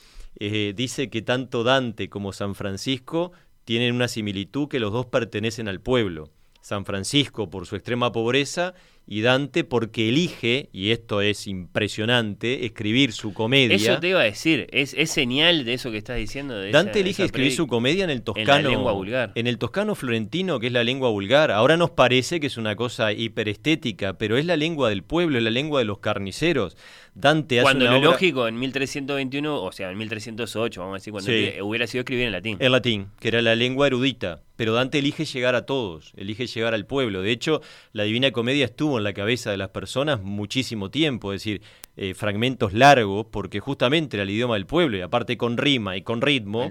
[0.40, 3.32] eh, dice que tanto Dante como San Francisco
[3.64, 6.30] tienen una similitud que los dos pertenecen al pueblo.
[6.60, 8.74] San Francisco por su extrema pobreza
[9.06, 13.76] y Dante porque elige, y esto es impresionante, escribir su comedia.
[13.76, 16.56] Eso te iba a decir, es, es señal de eso que estás diciendo.
[16.58, 18.70] De Dante esa- elige esa escribir su comedia en el toscano.
[18.70, 19.32] lengua vulgar.
[19.34, 21.50] En el toscano florentino, que es la lengua vulgar.
[21.50, 25.44] Ahora nos parece que es una cosa hiperestética, pero es la lengua del pueblo, es
[25.44, 26.76] la lengua de los carniceros.
[27.14, 30.96] Dante hace Cuando una lo obra- lógico en 1321, o sea, en 1308, vamos a
[30.96, 31.60] decir, cuando Sí.
[31.62, 32.56] hubiera sido escribir en latín.
[32.58, 34.40] En latín, que era la lengua erudita.
[34.56, 37.22] Pero Dante elige llegar a todos, elige llegar al pueblo.
[37.22, 37.60] De hecho,
[37.92, 41.60] la Divina Comedia estuvo en la cabeza de las personas muchísimo tiempo, es decir,
[41.96, 46.02] eh, fragmentos largos, porque justamente era el idioma del pueblo, y aparte con rima y
[46.02, 46.64] con ritmo,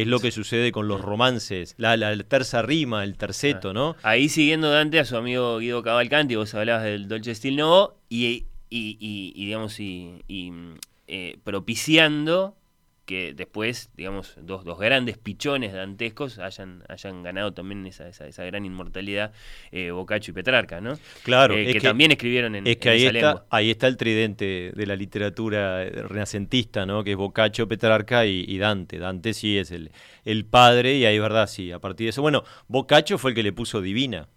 [0.00, 1.74] es lo que sucede con los romances.
[1.78, 3.96] La, la terza rima, el terceto, ¿no?
[4.02, 8.46] Ahí siguiendo Dante a su amigo Guido Cavalcanti, vos hablabas del Dolce Stil Novo, y,
[8.70, 10.52] y, y- y, digamos, y, y,
[11.06, 12.56] eh, propiciando
[13.08, 18.44] que después, digamos, dos, dos grandes pichones dantescos hayan, hayan ganado también esa, esa, esa
[18.44, 19.32] gran inmortalidad,
[19.72, 20.98] eh, Boccaccio y Petrarca, ¿no?
[21.24, 23.46] Claro, Eh, es que, que- también escribieron en, Es que en ahí esa está, lengua.
[23.50, 27.02] ahí está el tridente de la literatura renacentista, ¿no?
[27.02, 28.98] Que es Boccaccio, Petrarca y, y Dante.
[28.98, 29.90] Dante sí es el,
[30.24, 31.72] el padre y ahí es verdad, sí.
[31.72, 34.28] A partir de eso, bueno, Boccaccio fue el que le puso Divina.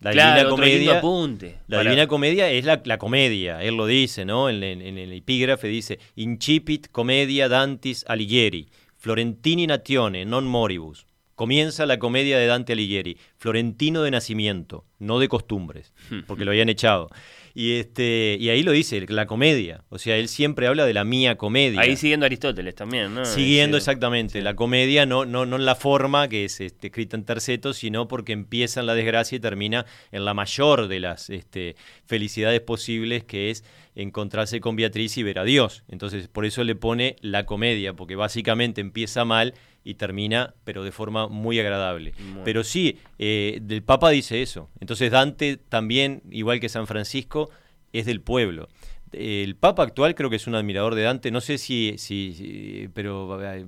[0.00, 0.98] La claro, Divina Comedia.
[0.98, 1.58] apunte.
[1.68, 4.48] La Para- Divina Comedia es la, la comedia, él lo dice, ¿no?
[4.48, 11.06] En, en- en el epígrafe dice, incipit comedia Dantis Alighieri, Florentini natione, non moribus.
[11.34, 15.92] Comienza la comedia de Dante Alighieri, florentino de nacimiento, no de costumbres,
[16.26, 17.08] porque lo habían echado.
[17.54, 19.84] Y, este, y ahí lo dice, la comedia.
[19.88, 21.80] O sea, él siempre habla de la mía comedia.
[21.80, 23.24] Ahí siguiendo a Aristóteles también, ¿no?
[23.24, 27.24] Siguiendo exactamente la comedia, no, no, no en la forma que es este, escrita en
[27.24, 31.76] terceto, sino porque empieza en la desgracia y termina en la mayor de las este,
[32.06, 33.64] felicidades posibles, que es
[34.02, 35.84] encontrarse con Beatriz y ver a Dios.
[35.88, 40.92] Entonces, por eso le pone la comedia, porque básicamente empieza mal y termina, pero de
[40.92, 42.12] forma muy agradable.
[42.44, 44.68] Pero sí, eh, del Papa dice eso.
[44.80, 47.50] Entonces Dante también, igual que San Francisco,
[47.92, 48.68] es del pueblo.
[49.12, 52.88] El Papa actual creo que es un admirador de Dante, no sé si, si, si-
[52.94, 53.66] pero eh,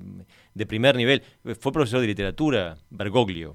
[0.55, 1.23] de primer nivel.
[1.59, 3.55] Fue profesor de literatura, Bergoglio.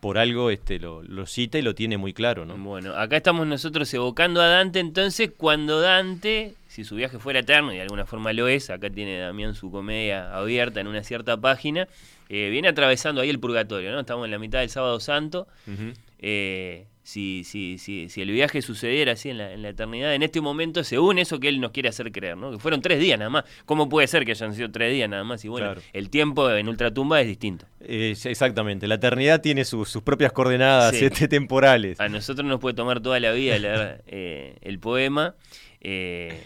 [0.00, 2.56] Por algo este, lo, lo cita y lo tiene muy claro, ¿no?
[2.56, 7.72] Bueno, acá estamos nosotros evocando a Dante, entonces cuando Dante, si su viaje fuera eterno,
[7.72, 11.36] y de alguna forma lo es, acá tiene Damián su comedia abierta en una cierta
[11.36, 11.88] página,
[12.28, 14.00] eh, viene atravesando ahí el purgatorio, ¿no?
[14.00, 15.48] Estamos en la mitad del sábado santo.
[16.18, 20.22] Eh, si, si, si, si el viaje sucediera así en la, en la eternidad, en
[20.22, 22.50] este momento, según eso que él nos quiere hacer creer, ¿no?
[22.50, 23.44] Que fueron tres días nada más.
[23.64, 25.42] ¿Cómo puede ser que hayan sido tres días nada más?
[25.42, 25.80] Y bueno, Claro.
[25.94, 27.64] el tiempo en Ultratumba es distinto.
[27.80, 31.06] Eh, exactamente, la eternidad tiene sus- sus propias coordenadas Sí.
[31.06, 31.98] este, temporales.
[31.98, 35.34] A nosotros nos puede tomar toda la vida leer eh, el poema,
[35.80, 36.42] eh.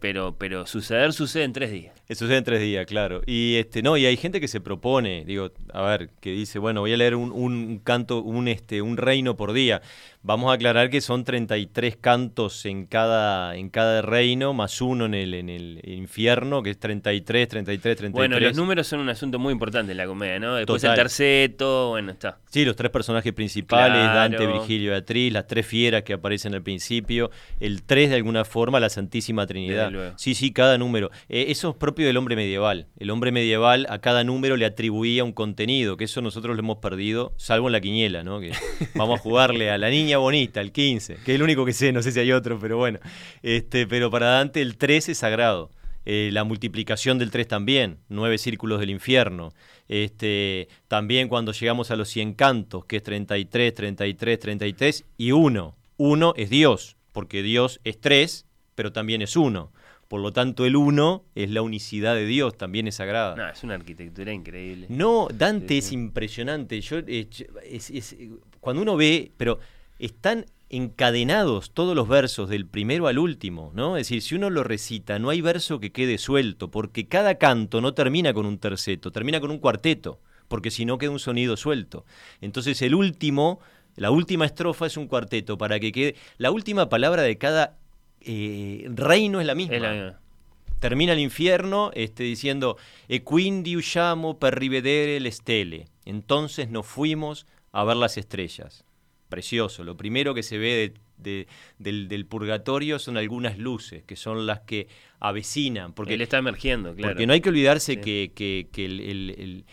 [0.00, 1.94] Pero, pero suceder sucede en tres días.
[2.08, 3.22] Eso sucede en tres días, claro.
[3.26, 6.80] Y este, no, y hay gente que se propone, digo, a ver, que dice, bueno,
[6.80, 9.82] voy a leer un, un canto, un este, un reino por día.
[10.26, 15.12] Vamos a aclarar que son 33 cantos en cada, en cada reino, más uno en
[15.12, 18.12] el, en el infierno, que es 33, 33, 33.
[18.12, 20.54] Bueno, los números son un asunto muy importante en la comedia, ¿no?
[20.54, 20.96] Después Total.
[20.98, 22.38] el terceto, bueno, está.
[22.48, 24.14] Sí, los tres personajes principales, Claro.
[24.14, 28.46] Dante, Virgilio y Beatriz, las tres fieras que aparecen al principio, el tres de alguna
[28.46, 29.92] forma, la Santísima Trinidad.
[29.92, 30.14] da.
[30.16, 31.10] Sí, sí, cada número.
[31.28, 32.86] Eh, eso es propio del hombre medieval.
[32.98, 36.78] El hombre medieval a cada número le atribuía un contenido, que eso nosotros lo hemos
[36.78, 38.40] perdido, salvo en la quiniela, ¿no?
[38.40, 38.52] Que
[38.94, 41.92] vamos a jugarle a la niña bonita, el 15, que es el único que sé,
[41.92, 42.98] no sé si hay otro, pero bueno.
[43.42, 45.70] Este, pero para Dante el 13 es sagrado.
[46.06, 49.54] Eh, la multiplicación del 3 también, nueve círculos del infierno.
[49.88, 55.76] Este, también cuando llegamos a los 100 cantos, que es 33, 33, 33 y 1.
[55.96, 59.72] 1 es Dios, porque Dios es 3, pero también es 1.
[60.08, 63.34] Por lo tanto, el 1 es la unicidad de Dios, también es sagrada.
[63.36, 64.86] No, es una arquitectura increíble.
[64.90, 66.80] No, Dante es impresionante.
[66.82, 67.28] Yo, eh,
[68.60, 69.58] cuando uno ve, pero
[70.04, 73.96] están encadenados todos los versos del primero al último, ¿no?
[73.96, 77.80] Es decir, si uno lo recita, no hay verso que quede suelto, porque cada canto
[77.80, 81.56] no termina con un terceto, termina con un cuarteto, porque si no queda un sonido
[81.56, 82.04] suelto.
[82.40, 83.60] Entonces el último,
[83.96, 86.16] la última estrofa es un cuarteto, para que quede...
[86.38, 87.76] La última palabra de cada
[88.20, 90.18] eh, reino es la misma.
[90.80, 92.76] Termina el infierno este, diciendo,
[93.08, 95.86] E quindi usciamo per rivedere le stelle.
[96.04, 98.83] Entonces nos fuimos a ver las estrellas
[99.34, 99.82] precioso.
[99.82, 104.86] Lo primero que se ve del, purgatorio son algunas luces, que son las que
[105.18, 105.92] avecinan.
[105.92, 107.14] Porque, Él está emergiendo, claro.
[107.14, 108.68] Porque no hay que olvidarse que,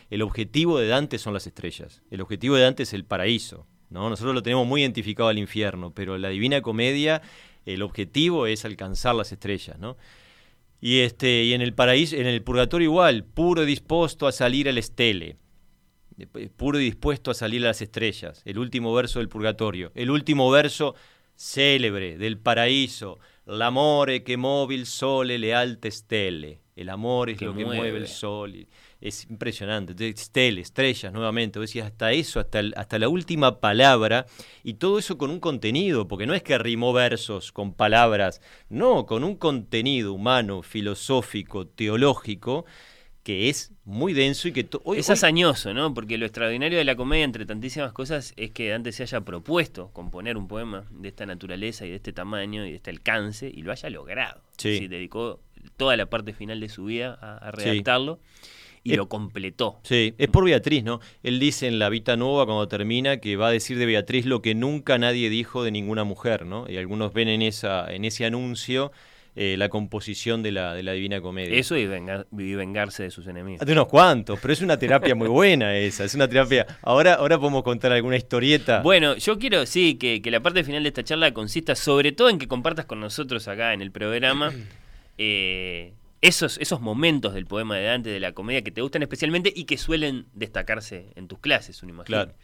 [0.09, 2.01] el, objetivo de Dante son las estrellas.
[2.09, 3.67] El objetivo de Dante es el paraíso.
[3.91, 4.09] ¿no?
[4.09, 7.21] Nosotros lo tenemos muy identificado al infierno, pero la Divina Comedia,
[7.67, 9.77] el objetivo es alcanzar las estrellas.
[9.77, 9.95] ¿no?
[10.79, 14.79] Y, este, y en el paraíso, en el purgatorio igual, puro dispuesto a salir al
[14.79, 15.37] estele
[16.27, 20.49] puro y dispuesto a salir a las estrellas, el último verso del purgatorio, el último
[20.51, 20.95] verso
[21.35, 27.65] célebre del paraíso, l'amore que móvil sole le alte stelle, el amor es lo que
[27.65, 28.67] mueve, el sol,
[28.99, 34.25] es impresionante, stelle, estrellas nuevamente, vos decís hasta eso, hasta, hasta la última palabra,
[34.63, 39.05] y todo eso con un contenido, porque no es que rimó versos con palabras, no,
[39.05, 42.65] con un contenido humano, filosófico, teológico,
[43.23, 44.67] que es muy denso y que...
[44.83, 45.93] Hoy, es hazañoso, ¿no?
[45.93, 49.91] Porque lo extraordinario de la comedia, entre tantísimas cosas, es que Dante se haya propuesto
[49.93, 53.61] componer un poema de esta naturaleza y de este tamaño y de este alcance y
[53.61, 54.41] lo haya logrado.
[54.57, 54.87] Sí.
[54.87, 55.39] dedicó
[55.77, 58.19] toda la parte final de su vida a, redactarlo.
[58.83, 59.79] Y lo completó.
[59.83, 61.01] Sí, es por Beatriz, ¿no?
[61.21, 64.41] Él dice en La Vita Nueva, cuando termina, que va a decir de Beatriz lo
[64.41, 66.67] que nunca nadie dijo de ninguna mujer, ¿no?
[66.67, 68.91] Y algunos ven en, esa, en ese anuncio
[69.33, 71.57] eh, la composición de la, de la Divina Comedia.
[71.57, 73.65] Eso y, vengarse de sus enemigos.
[73.65, 76.67] De unos cuantos, pero es una terapia muy buena esa, es una terapia...
[76.81, 78.81] Ahora, ahora podemos contar alguna historieta.
[78.81, 82.39] Bueno, yo quiero, sí, que, la parte final de esta charla consista sobre todo en
[82.39, 84.51] que compartas con nosotros acá en el programa
[85.17, 89.51] eh, esos, esos momentos del poema de Dante, de la comedia que te gustan especialmente
[89.55, 92.25] y que suelen destacarse en tus clases, uno imagina.
[92.25, 92.37] Claro.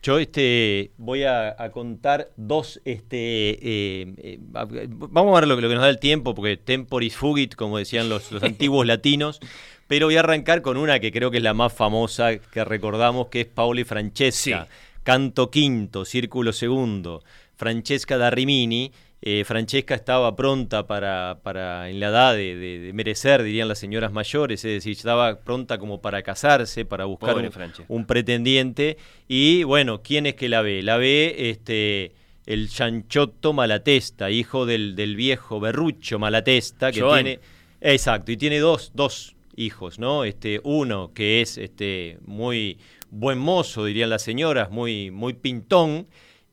[0.00, 5.82] Yo este, voy a, contar dos, este, eh, eh, vamos a ver lo, que nos
[5.82, 9.40] da el tiempo, porque temporis fugit, como decían los, antiguos latinos,
[9.88, 13.26] pero voy a arrancar con una que creo que es la más famosa que recordamos,
[13.26, 14.68] que es Paolo y Francesca,
[15.02, 17.24] canto quinto, círculo segundo,
[17.56, 23.66] Francesca da Rimini, eh, Francesca estaba pronta para, para en la edad de, merecer, dirían
[23.66, 27.36] las señoras mayores, es decir, estaba pronta como para casarse, para buscar
[27.88, 28.96] un, pretendiente.
[29.26, 30.82] Y bueno, ¿quién es que la ve?
[30.82, 32.12] La ve este,
[32.46, 37.40] el Chanchotto Malatesta, hijo del, del viejo Berrucho Malatesta, que tiene.
[37.80, 40.22] Exacto, y tiene dos, dos hijos, ¿no?
[40.24, 42.78] Este, uno que es este, muy
[43.10, 46.06] buen mozo, dirían las señoras, muy, muy pintón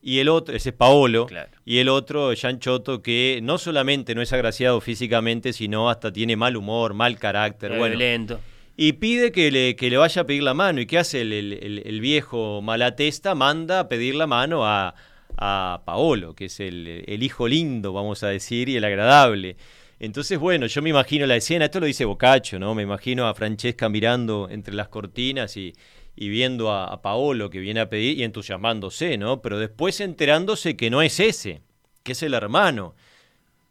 [0.06, 1.26] y el otro, ese es Paolo,
[1.64, 6.36] y el otro, Jean Choto, que no solamente no es agraciado físicamente, sino hasta tiene
[6.36, 7.76] mal humor, mal carácter.
[7.76, 8.38] bueno, lento.
[8.76, 10.80] Y pide que le, que le vaya a pedir la mano.
[10.80, 13.34] ¿Y qué hace el, el, viejo Malatesta?
[13.34, 14.94] Manda a pedir la mano a,
[15.38, 19.56] a Paolo, que es el, hijo lindo, vamos a decir, y el agradable.
[19.98, 22.76] Entonces, bueno, yo me imagino la escena, esto lo dice Boccaccio, ¿no?
[22.76, 25.72] Me imagino a Francesca mirando entre las cortinas y,
[26.16, 29.42] y viendo a, Paolo que viene a pedir y entusiasmándose, ¿no?
[29.42, 31.60] Pero después enterándose que no es ese,
[32.02, 32.94] que es el hermano.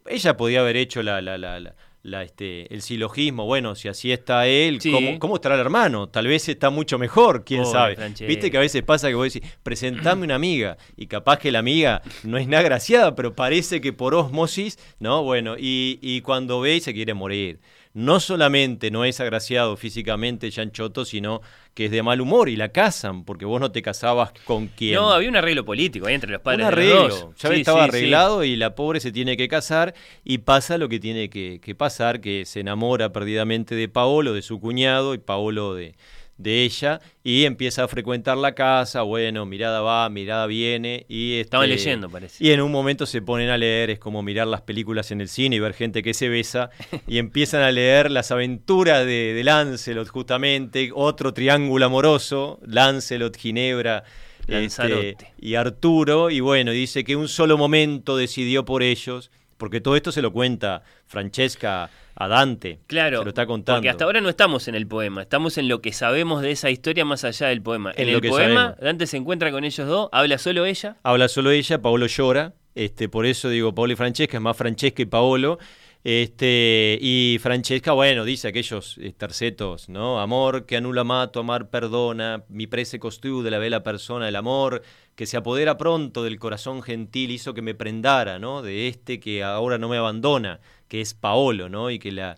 [0.06, 4.46] Ella podía haber hecho la, la, la, la este, el silogismo, bueno, si así está
[4.46, 4.80] él,
[5.20, 6.08] ¿cómo, estará el hermano?
[6.08, 7.98] Tal vez está mucho mejor, quién sabe.
[8.28, 11.60] Viste que a veces pasa que vos decís, presentame una amiga, y capaz que la
[11.60, 15.24] amiga no es nada graciada, pero parece que por osmosis, ¿no?
[15.24, 17.60] Bueno, y, y cuando ve se quiere morir
[17.96, 21.42] no solamente no es agraciado físicamente Chanchoto, sino
[21.74, 24.96] que es de mal humor y la casan, porque vos no te casabas con quién.
[24.96, 26.60] No, había un arreglo político ahí entre los padres.
[26.60, 30.90] Un arreglo, ya estaba arreglado y la pobre se tiene que casar y pasa lo
[30.90, 35.74] que tiene que, pasar, que se enamora perdidamente de Paolo, de su cuñado, y Paolo
[35.74, 35.96] de,
[36.38, 41.40] de ella y empieza a frecuentar la casa, bueno, mirada va, mirada viene y...
[41.40, 42.44] Estaban este, leyendo, parece.
[42.44, 45.30] Y en un momento se ponen a leer, es como mirar las películas en el
[45.30, 46.70] cine y ver gente que se besa
[47.08, 54.04] y empiezan a leer las aventuras de, de Lancelot justamente, otro triángulo amoroso, Lancelot, Ginebra
[54.48, 59.96] este, y Arturo, y bueno, dice que un solo momento decidió por ellos, porque todo
[59.96, 62.80] esto se lo cuenta Francesca a Dante.
[62.88, 63.78] Claro, se lo está contando.
[63.78, 66.70] porque hasta ahora no estamos en el poema, estamos en lo que sabemos de esa
[66.70, 67.92] historia más allá del poema.
[67.96, 68.80] En, En el poema, sabemos.
[68.80, 70.98] Dante se encuentra con ellos dos, habla solo ella.
[71.04, 75.02] Habla solo ella, Paolo llora, este, por eso digo Paolo y Francesca, es más Francesca
[75.02, 75.60] y Paolo.
[76.06, 80.20] Este, y Francesca, bueno, dice aquellos tercetos, ¿no?
[80.20, 84.84] Amor que anula mato, amar perdona, mi prece costú de la vela persona, el amor
[85.16, 88.62] que se apodera pronto del corazón gentil hizo que me prendara, ¿no?
[88.62, 91.90] De este que ahora no me abandona, que es Paolo, ¿no?
[91.90, 92.38] Y que la,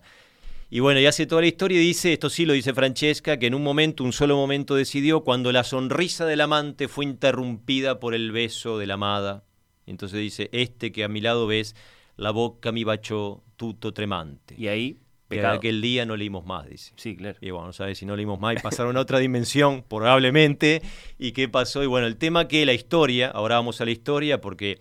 [0.70, 3.48] y bueno, y hace toda la historia y dice, esto sí lo dice Francesca, que
[3.48, 8.14] en un momento, un solo momento decidió, cuando la sonrisa del amante fue interrumpida por
[8.14, 9.44] el beso de la amada.
[9.84, 11.76] Entonces dice, este que a mi lado ves,
[12.18, 14.54] la boca mi bachó, tuto tremante.
[14.58, 14.92] Y ahí,
[15.28, 15.54] Que pecado.
[15.56, 16.92] aquel día no leímos más, dice.
[16.96, 17.38] Sí, claro.
[17.40, 20.82] Y bueno, no sabes si no leímos más y pasaron a otra dimensión, probablemente.
[21.18, 21.82] ¿Y qué pasó?
[21.82, 24.78] Y bueno, el tema que la historia, ahora vamos a la historia, porque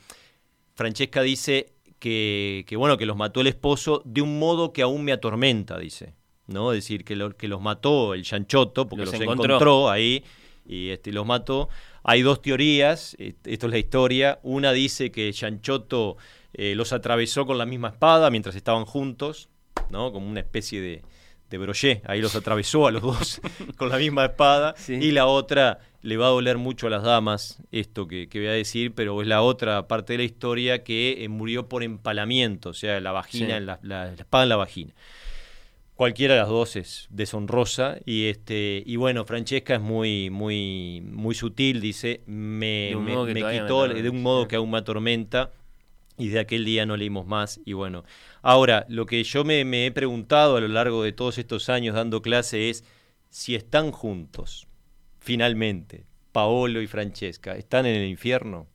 [0.76, 5.04] Francesca dice que, que, bueno, que los mató el esposo de un modo que aún
[5.04, 6.14] me atormenta, dice.
[6.48, 6.72] ¿No?
[6.72, 9.46] Es decir, que, lo- que los mató el chanchoto, porque Los los, encontró.
[9.56, 9.90] encontró.
[9.90, 10.24] ahí
[10.66, 11.68] y este, los mató.
[12.04, 14.40] Hay dos teorías, est- esto es la historia.
[14.44, 16.16] Una dice que Chanchoto
[16.58, 19.50] eh, los atravesó con la misma espada mientras estaban juntos,
[19.90, 20.12] ¿no?
[20.12, 21.04] Como una especie de,
[21.50, 22.02] de brochet.
[22.10, 23.42] Ahí los atravesó a los dos
[23.78, 24.74] con la misma espada.
[24.78, 24.94] Sí.
[24.96, 28.48] Y la otra, le va a doler mucho a las damas esto que, que voy
[28.48, 32.70] a decir, pero es la otra parte de la historia que eh, murió por empalamiento,
[32.70, 33.52] o sea, la vagina, Sí.
[33.54, 34.94] en la, la- la espada en la vagina.
[35.96, 41.34] Cualquiera de las dos es deshonrosa y este y bueno Francesca es muy muy muy
[41.34, 45.50] sutil dice me, me- quitó de un modo que aún me atormenta
[46.18, 48.04] y de aquel día no leímos más y bueno.
[48.42, 51.96] Ahora lo que yo me, me he preguntado a lo largo de todos estos años
[51.96, 52.84] dando clase es
[53.30, 54.68] si están juntos
[55.20, 58.68] finalmente Paolo y Francesca están en el infierno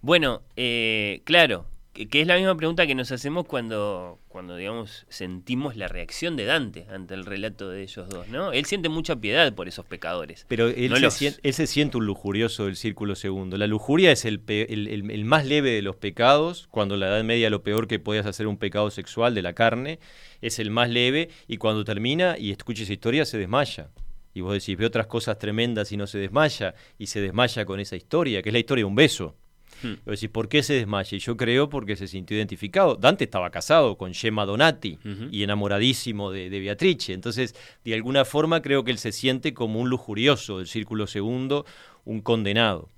[0.00, 1.66] Bueno, eh, claro,
[2.06, 6.44] que, es la misma pregunta que nos hacemos cuando, cuando, digamos, sentimos la reacción de
[6.44, 8.52] Dante ante el relato de ellos dos, ¿no?
[8.52, 10.44] Él siente mucha piedad por esos pecadores.
[10.48, 13.56] Pero él, No se los- siente, él se siente un lujurioso del círculo segundo.
[13.58, 17.08] La lujuria es el, pe- el- el- el más leve de los pecados, cuando la
[17.08, 19.98] Edad Media lo peor que podías hacer un pecado sexual de la carne,
[20.40, 23.88] es el más leve, y cuando termina y escucha esa historia se desmaya.
[24.34, 27.80] Y vos decís, ve otras cosas tremendas y no se desmaya, y se desmaya con
[27.80, 29.34] esa historia, que es la historia de un beso.
[29.82, 29.94] Hmm.
[30.06, 31.16] Decís, ¿por qué se desmaya?
[31.16, 32.96] Y yo creo porque se sintió identificado.
[32.96, 34.98] Dante estaba casado con Gemma Donati
[35.30, 37.12] y enamoradísimo de, de Beatrice.
[37.12, 41.64] Entonces, de alguna forma creo que él se siente como un lujurioso del círculo segundo,
[42.04, 42.88] un condenado.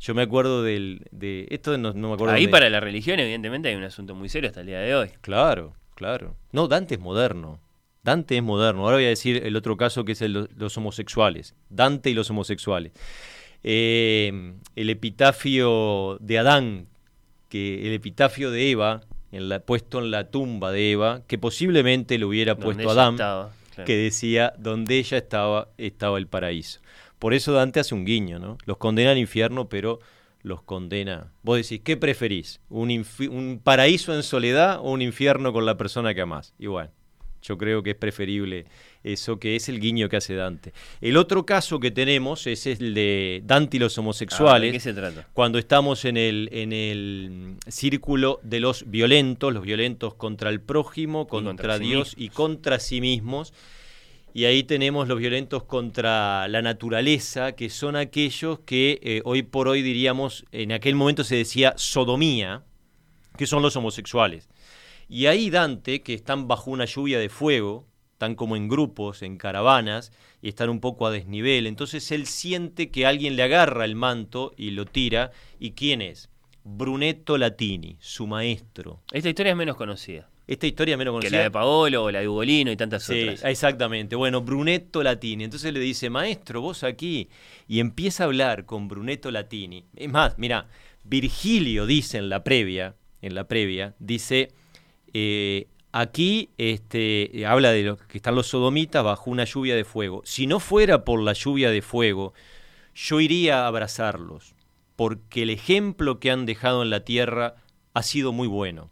[0.00, 1.46] Yo me acuerdo del, de...
[1.50, 4.48] Esto no, no me acuerdo Ahí para la religión, evidentemente, hay un asunto muy serio
[4.50, 5.10] hasta el día de hoy.
[5.22, 6.36] Claro, claro.
[6.52, 7.58] No, Dante es moderno.
[8.02, 8.82] Dante es moderno.
[8.82, 11.54] Ahora voy a decir el otro caso que es el los homosexuales.
[11.70, 12.92] Dante y los homosexuales.
[13.64, 16.86] Eh, el epitafio de Adán,
[17.48, 22.18] que el epitafio de Eva, en la- puesto en la tumba de Eva, que posiblemente
[22.18, 23.86] lo hubiera donde puesto Adán, estaba, claro.
[23.86, 26.80] que decía, donde ella estaba, estaba el paraíso.
[27.18, 28.58] Por eso Dante hace un guiño, ¿no?
[28.66, 29.98] Los condena al infierno, pero
[30.42, 31.32] los condena.
[31.42, 32.60] Vos decís, ¿qué preferís?
[32.68, 32.90] ¿Un,
[33.30, 36.52] un paraíso en soledad o un infierno con la persona que amás?
[36.58, 36.90] Igual.
[37.40, 38.66] Yo creo que es preferible
[39.04, 40.72] eso, que es el guiño que hace Dante.
[41.00, 44.80] El otro caso que tenemos es el de Dante y los Ah, homosexuales ¿De qué
[44.80, 45.28] se trata?
[45.34, 51.28] cuando estamos en el, en el círculo de los violentos, los violentos contra el prójimo,
[51.28, 53.52] contra, contra sí Dios y contra sí mismos.
[54.32, 59.68] Y ahí tenemos los violentos contra la naturaleza, que son aquellos que eh, hoy por
[59.68, 62.64] hoy diríamos, en aquel momento se decía sodomía,
[63.36, 64.48] que son los homosexuales.
[65.08, 69.36] Y ahí Dante, que están bajo una lluvia de fuego, están como en grupos, en
[69.36, 71.66] caravanas, y están un poco a desnivel.
[71.66, 75.32] Entonces él siente que alguien le agarra el manto y lo tira.
[75.58, 76.30] ¿Y quién es?
[76.64, 79.02] Brunetto Latini, su maestro.
[79.12, 81.38] Esta historia es menos conocida Esta historia menos que conocida.
[81.38, 83.44] la de Paolo o la de Ugolino y tantas Sí, otras.
[83.44, 84.16] exactamente.
[84.16, 85.44] Bueno, Brunetto Latini.
[85.44, 87.28] Entonces le dice, maestro, vos aquí.
[87.68, 89.84] Y empieza a hablar con Brunetto Latini.
[89.96, 90.68] Es más, mira,
[91.02, 94.50] Virgilio dice en la previa, en la previa, dice,
[95.12, 100.22] eh, aquí este, habla de los que están los sodomitas bajo una lluvia de fuego.
[100.24, 102.34] Si no fuera por la lluvia de fuego,
[102.96, 104.56] yo iría a abrazarlos,
[104.96, 107.54] porque el ejemplo que han dejado en la tierra
[107.94, 108.90] ha sido muy bueno.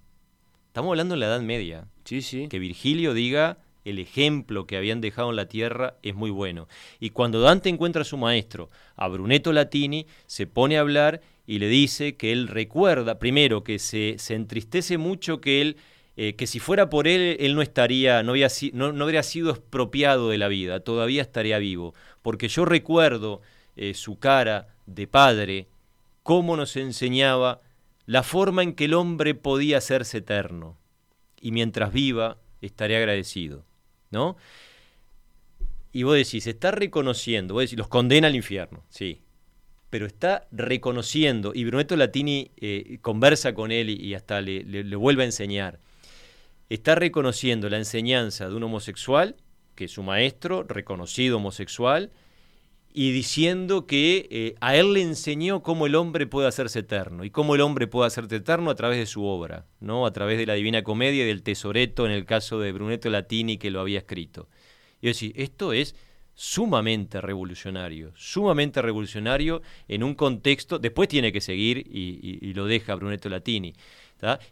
[0.68, 2.46] Estamos hablando en la Edad Media Sí, sí.
[2.48, 6.68] que Virgilio diga el ejemplo que habían dejado en la tierra es muy bueno.
[7.00, 11.59] Y cuando Dante encuentra a su maestro, a Brunetto Latini, se pone a hablar y
[11.59, 15.76] le dice que él recuerda, primero, que se, se entristece mucho que él,
[16.16, 18.34] eh, que si fuera por él, él no estaría, no,
[18.72, 21.94] no, no habría sido expropiado de la vida, todavía estaría vivo.
[22.22, 23.40] Porque yo recuerdo
[23.76, 25.68] eh, su cara de padre,
[26.22, 27.60] cómo nos enseñaba
[28.06, 30.76] la forma en que el hombre podía hacerse eterno.
[31.40, 33.64] Y mientras viva, estaré agradecido.
[34.10, 34.36] ¿No?
[35.92, 39.20] Y vos decís, está reconociendo, vos decís, los condena al infierno, sí,
[39.90, 45.22] pero está reconociendo, y Brunetto Latini eh, conversa con él y, hasta le, le, vuelve
[45.22, 45.80] a enseñar,
[46.75, 49.37] está reconociendo la enseñanza de un homosexual,
[49.75, 52.11] que es su maestro, reconocido homosexual,
[52.95, 57.31] y diciendo que eh, a él le enseñó cómo el hombre puede hacerse eterno, y
[57.31, 60.07] cómo el hombre puede hacerse eterno a través de su obra, ¿no?
[60.07, 63.59] a través de la Divina Comedia y del Tesoreto, en el caso de Brunetto Latini,
[63.59, 64.49] que lo había escrito.
[65.01, 65.95] Y decir, esto es
[66.35, 73.29] sumamente revolucionario, sumamente revolucionario en un contexto, después tiene que seguir y, lo deja Brunetto
[73.29, 73.75] Latini.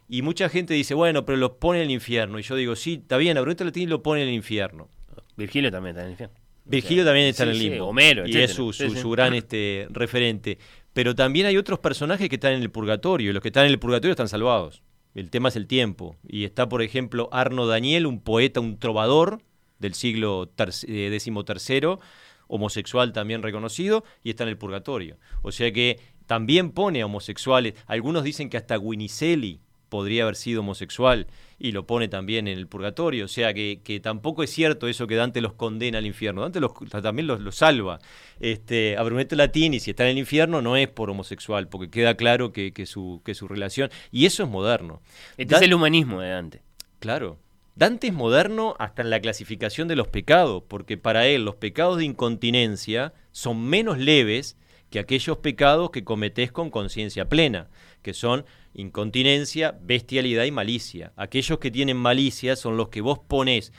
[0.09, 2.39] Y mucha gente dice, bueno, pero lo pone en el infierno.
[2.39, 4.89] Y yo digo, sí, está bien, a Brunetto Latini lo pone en el infierno.
[5.37, 6.37] Virgilio también está en el infierno.
[6.65, 7.87] Virgilio también está en el limbo.
[7.87, 10.59] Homero, y es su, su, gran este, referente.
[10.93, 13.73] Pero también hay otros personajes que están en el purgatorio, y los que están en
[13.73, 14.83] el purgatorio están salvados.
[15.15, 16.17] El tema es el tiempo.
[16.29, 19.43] Y está, por ejemplo, Arno Daniel, un poeta, un trovador,
[19.79, 21.99] del siglo XIII, eh,
[22.47, 25.17] homosexual también reconocido, y está en el purgatorio.
[25.43, 25.99] O sea que
[26.31, 27.75] también pone a homosexuales.
[27.89, 29.59] Algunos dicen que hasta Guinicelli
[29.89, 31.27] podría haber sido homosexual
[31.59, 33.25] y lo pone también en el purgatorio.
[33.25, 36.43] O sea que, tampoco es cierto eso que Dante los condena al infierno.
[36.43, 36.71] Dante los,
[37.03, 37.99] también los, salva.
[38.39, 42.15] Este, a Brunetto Latini, si está en el infierno, no es por homosexual, porque queda
[42.15, 43.91] claro que, su, que su relación.
[44.13, 45.03] Y eso es moderno.
[45.37, 46.63] Este es el humanismo de Dante.
[47.01, 47.39] Claro,
[47.75, 51.99] Dante es moderno hasta en la clasificación de los pecados, porque para él los pecados
[51.99, 54.57] de incontinencia son menos leves
[54.91, 57.69] que aquellos pecados que cometés con conciencia plena,
[58.03, 61.13] que son incontinencia, bestialidad y malicia.
[61.17, 63.73] Aquellos que tienen malicia son los que vos ponés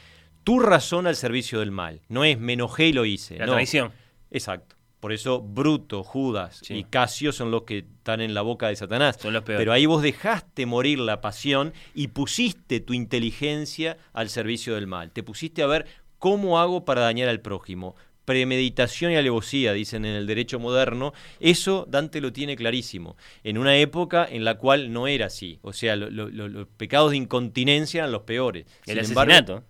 [0.43, 2.01] tu razón al servicio del mal.
[2.07, 3.37] No es me enojé y lo hice.
[3.37, 3.53] La no.
[3.53, 3.91] traición.
[4.31, 4.75] Exacto.
[4.99, 9.17] Por eso Bruto, Judas y Casio son los que están en la boca de Satanás.
[9.19, 9.59] Son los peores.
[9.59, 15.11] Pero ahí vos dejaste morir la pasión y pusiste tu inteligencia al servicio del mal.
[15.11, 15.87] Te pusiste a ver
[16.19, 17.95] cómo hago para dañar al prójimo.
[18.25, 21.13] Premeditación y alevosía, dicen en el derecho moderno.
[21.39, 23.17] Eso Dante lo tiene clarísimo.
[23.43, 25.59] En una época en la cual no era así.
[25.61, 28.65] O sea, los pecados de incontinencia eran los peores.
[28.85, 29.63] El asesinato.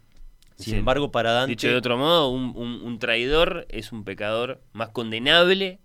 [0.62, 1.52] Sin embargo, para Dante...
[1.52, 5.80] Dicho de otro modo, un, traidor es un pecador más condenable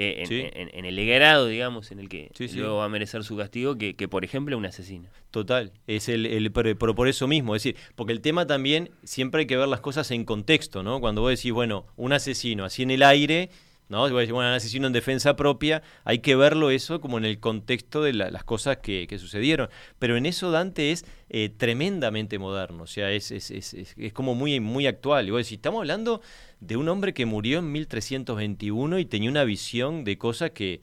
[0.00, 4.08] eh, en, el grado, digamos, en el que luego va a merecer su castigo que,
[4.08, 5.08] por ejemplo, un asesino.
[5.32, 9.40] Total, es el, el pero por eso mismo, es decir, porque el tema también siempre
[9.40, 11.00] hay que ver las cosas en contexto, ¿no?
[11.00, 13.50] Cuando vos decís, bueno, un asesino así en el aire
[13.88, 14.06] ¿no?
[14.06, 18.02] Si bueno, un asesino en defensa propia, hay que verlo eso como en el contexto
[18.02, 19.68] de las cosas que, sucedieron.
[19.98, 24.34] Pero en eso Dante es eh, tremendamente moderno, o sea, es, es, es, es, como
[24.34, 25.26] muy, muy actual.
[25.26, 26.20] Y vos decís, estamos hablando
[26.60, 30.80] de un hombre que murió en 1321 y tenía una visión de cosas que...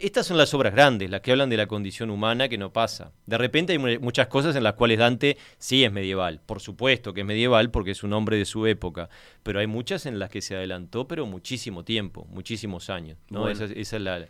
[0.00, 3.12] estas son las obras grandes, las que hablan de la condición humana que no pasa.
[3.26, 7.20] De repente hay muchas cosas en las cuales Dante sí es medieval, por supuesto que
[7.20, 9.08] es medieval porque es un hombre de su época,
[9.42, 13.18] pero hay muchas en las que se adelantó, pero muchísimo tiempo, muchísimos años.
[13.30, 13.48] ¿no?
[13.48, 14.26] esa es la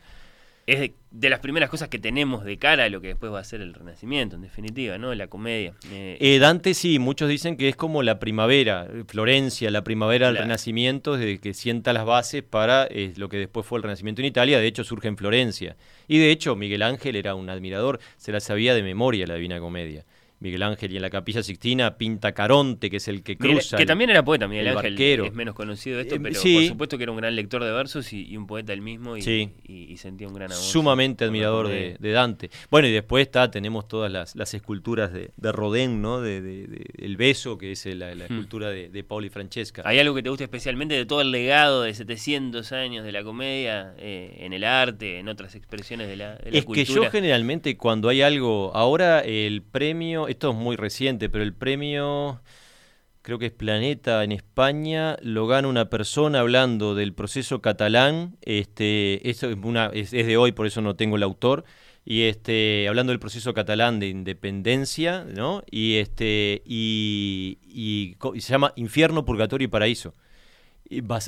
[0.69, 3.45] es de, las primeras cosas que tenemos de cara a lo que después va a
[3.45, 5.14] ser el Renacimiento, en definitiva, ¿no?
[5.14, 5.73] La comedia.
[5.91, 10.37] Eh, eh, Dante sí, muchos dicen que es como la primavera, Florencia, la primavera del
[10.37, 14.27] Renacimiento, desde que sienta las bases para eh, lo que después fue el Renacimiento en
[14.27, 15.77] Italia, de hecho surge en Florencia.
[16.07, 19.61] Y de hecho Miguel Ángel era un admirador, se la sabía de memoria la Divina
[19.61, 20.05] Comedia.
[20.41, 23.76] Miguel Ángel y en la Capilla Sixtina pinta Caronte, que es el que cruza.
[23.76, 24.99] que también era poeta, Miguel Ángel.
[25.01, 28.12] Es menos conocido esto, eh, pero por supuesto que era un gran lector de versos
[28.12, 29.22] y, un poeta él mismo y,
[29.97, 30.62] sentía un gran amor.
[30.62, 32.51] Sumamente admirador de, Dante.
[32.70, 36.20] Bueno, y después está, tenemos todas las, esculturas de, Rodin, ¿no?
[36.20, 38.22] De, El beso, que es la, hmm.
[38.22, 39.82] escultura de, Pauli Francesca.
[39.84, 43.24] ¿Hay algo que te guste especialmente de todo el legado de 700 años de la
[43.24, 47.76] comedia eh, en el arte, en otras expresiones de la, de es que yo generalmente
[47.76, 52.43] cuando hay algo, ahora el premio esto es muy reciente, pero el premio,
[53.22, 58.37] creo que es Planeta en España, lo gana una persona hablando del proceso catalán.
[58.43, 61.64] Este, esto es, una, es, de hoy, por eso no tengo el autor.
[62.05, 65.62] Y este, hablando del proceso catalán de independencia, ¿no?
[65.70, 70.14] Y este, y, y se llama Infierno, Purgatorio y Paraíso.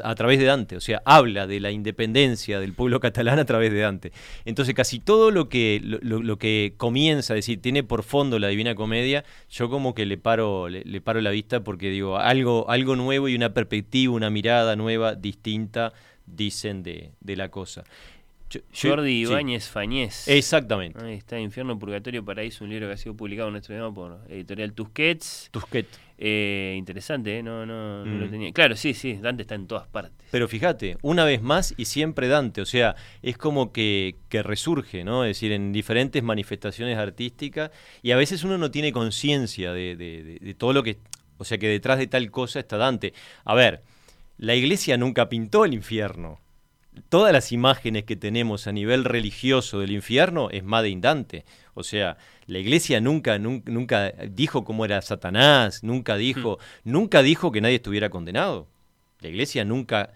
[0.02, 3.72] A través de Dante, o sea, habla de la independencia del pueblo catalán a través
[3.72, 4.12] de Dante.
[4.44, 8.74] Entonces casi todo lo que, lo, que comienza a decir, tiene por fondo la Divina
[8.74, 13.28] Comedia, yo como que le paro, le, paro la vista porque digo, algo, algo nuevo
[13.28, 15.92] y una perspectiva, una mirada nueva, distinta,
[16.26, 17.84] dicen de, de la cosa.
[18.74, 20.26] Jordi Ibáñez Fañez.
[20.26, 21.02] Exactamente.
[21.04, 24.20] Ahí está, Infierno, Purgatorio, Paraíso, un libro que ha sido publicado en nuestro idioma por
[24.28, 25.48] Editorial Tusquets.
[25.52, 26.00] Tusquets.
[26.22, 27.42] Eh, interesante, ¿eh?
[27.42, 28.30] No, no, no lo Mm.
[28.30, 28.52] tenía.
[28.52, 30.28] Claro, sí, sí, Dante está en todas partes.
[30.30, 35.02] Pero fíjate, una vez más y siempre Dante, o sea, es como que, que resurge,
[35.02, 35.24] ¿no?
[35.24, 37.70] Es decir, en diferentes manifestaciones artísticas
[38.02, 40.98] y a veces uno no tiene conciencia de, de- de- de todo lo que...
[41.38, 43.14] O sea, que detrás de tal cosa está Dante.
[43.46, 43.80] A ver,
[44.36, 46.38] la iglesia nunca pintó el infierno.
[47.08, 51.44] Todas las imágenes que tenemos a nivel religioso del infierno es Made in Dante.
[51.74, 52.16] O sea,
[52.46, 57.76] la iglesia nunca, nunca, nunca dijo cómo era Satanás, nunca dijo, nunca dijo que nadie
[57.76, 58.68] estuviera condenado.
[59.20, 60.12] La iglesia nunca,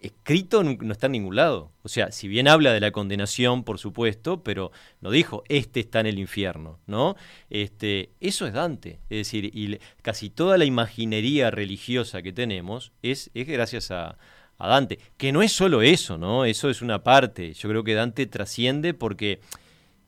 [0.00, 1.70] escrito no está en ningún lado.
[1.82, 6.00] O sea, si bien habla de la condenación, por supuesto, pero no dijo, este está
[6.00, 7.14] en el infierno, ¿no?
[7.48, 8.98] Este, eso es Dante.
[9.08, 14.18] Es decir, y casi toda la imaginería religiosa que tenemos es, es gracias a,
[14.58, 14.98] a Dante.
[15.16, 16.44] Que no es solo eso, ¿no?
[16.44, 17.52] Eso es una parte.
[17.54, 19.40] Yo creo que Dante trasciende porque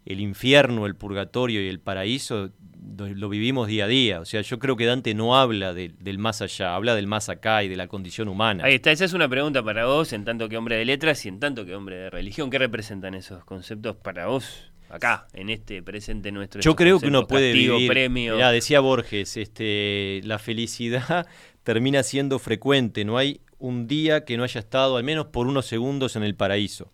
[0.05, 2.51] el infierno, el purgatorio y el paraíso
[2.97, 4.21] lo, vivimos día a día.
[4.21, 7.29] O sea, yo creo que Dante no habla de- del más allá, habla del más
[7.29, 8.65] acá y de la condición humana.
[8.65, 11.29] Ahí está, esa es una pregunta para vos, en tanto que hombre de letras y
[11.29, 12.51] en tanto que hombre de religión.
[12.51, 16.61] ¿Qué representan esos conceptos para vos acá, en este presente nuestro?
[16.63, 17.91] Yo creo que uno puede castigo, vivir.
[17.91, 18.35] premio.
[18.35, 21.27] Mirá, decía Borges, este, la felicidad
[21.63, 23.05] termina siendo frecuente.
[23.05, 26.35] No hay un día que no haya estado al menos por unos segundos en el
[26.35, 26.91] paraíso.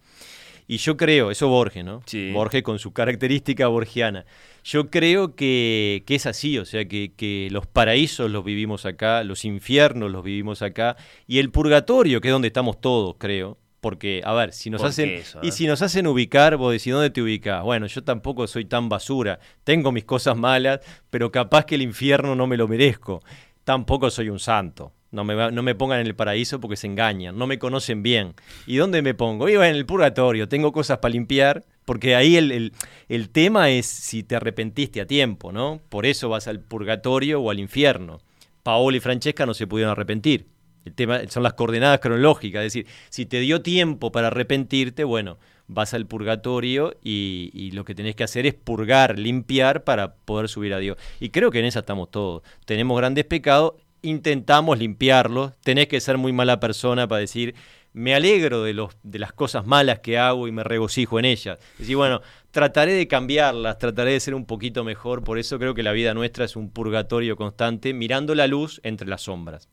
[0.68, 2.02] Y yo creo, eso Borges, ¿no?
[2.06, 2.32] Sí.
[2.32, 4.26] Borges con su característica borgiana.
[4.64, 9.22] Yo creo que, que es así, o sea, que, que los paraísos los vivimos acá,
[9.22, 10.96] los infiernos los vivimos acá,
[11.28, 13.58] y el purgatorio, que es donde estamos todos, creo.
[13.80, 15.10] Porque, a ver, si nos ¿Por hacen.
[15.10, 17.62] eso, y si nos hacen ubicar, vos decís, ¿dónde te ubicás?
[17.62, 19.38] Bueno, yo tampoco soy tan basura.
[19.62, 23.22] Tengo mis cosas malas, pero capaz que el infierno no me lo merezco.
[23.62, 24.92] Tampoco soy un santo.
[25.16, 27.36] No me, no me pongan en el paraíso porque se engañan.
[27.36, 28.34] No me conocen bien.
[28.66, 29.48] ¿Y dónde me pongo?
[29.48, 30.48] Iba en el purgatorio.
[30.48, 31.64] Tengo cosas para limpiar.
[31.84, 32.72] Porque ahí el, el-
[33.08, 35.80] el tema es si te arrepentiste a tiempo, ¿no?
[35.88, 38.20] Por eso vas al purgatorio o al infierno.
[38.62, 40.46] Paolo y Francesca no se pudieron arrepentir.
[40.84, 45.36] El tema son las coordenadas cronológicas, es decir, si te dio tiempo para arrepentirte, bueno,
[45.68, 50.48] vas al purgatorio y, y lo que tenés que hacer es purgar, limpiar para poder
[50.48, 50.96] subir a Dios.
[51.18, 52.42] Y creo que en esa estamos todos.
[52.66, 53.74] Tenemos grandes pecados,
[54.06, 57.54] intentamos limpiarlos, tenés que ser muy mala persona para decir,
[57.92, 61.58] me alegro de, los, de las cosas malas que hago y me regocijo en ellas.
[61.72, 65.74] Es decir, bueno, trataré de cambiarlas, trataré de ser un poquito mejor, por eso creo
[65.74, 69.68] que la vida nuestra es un purgatorio constante, mirando la luz entre las sombras.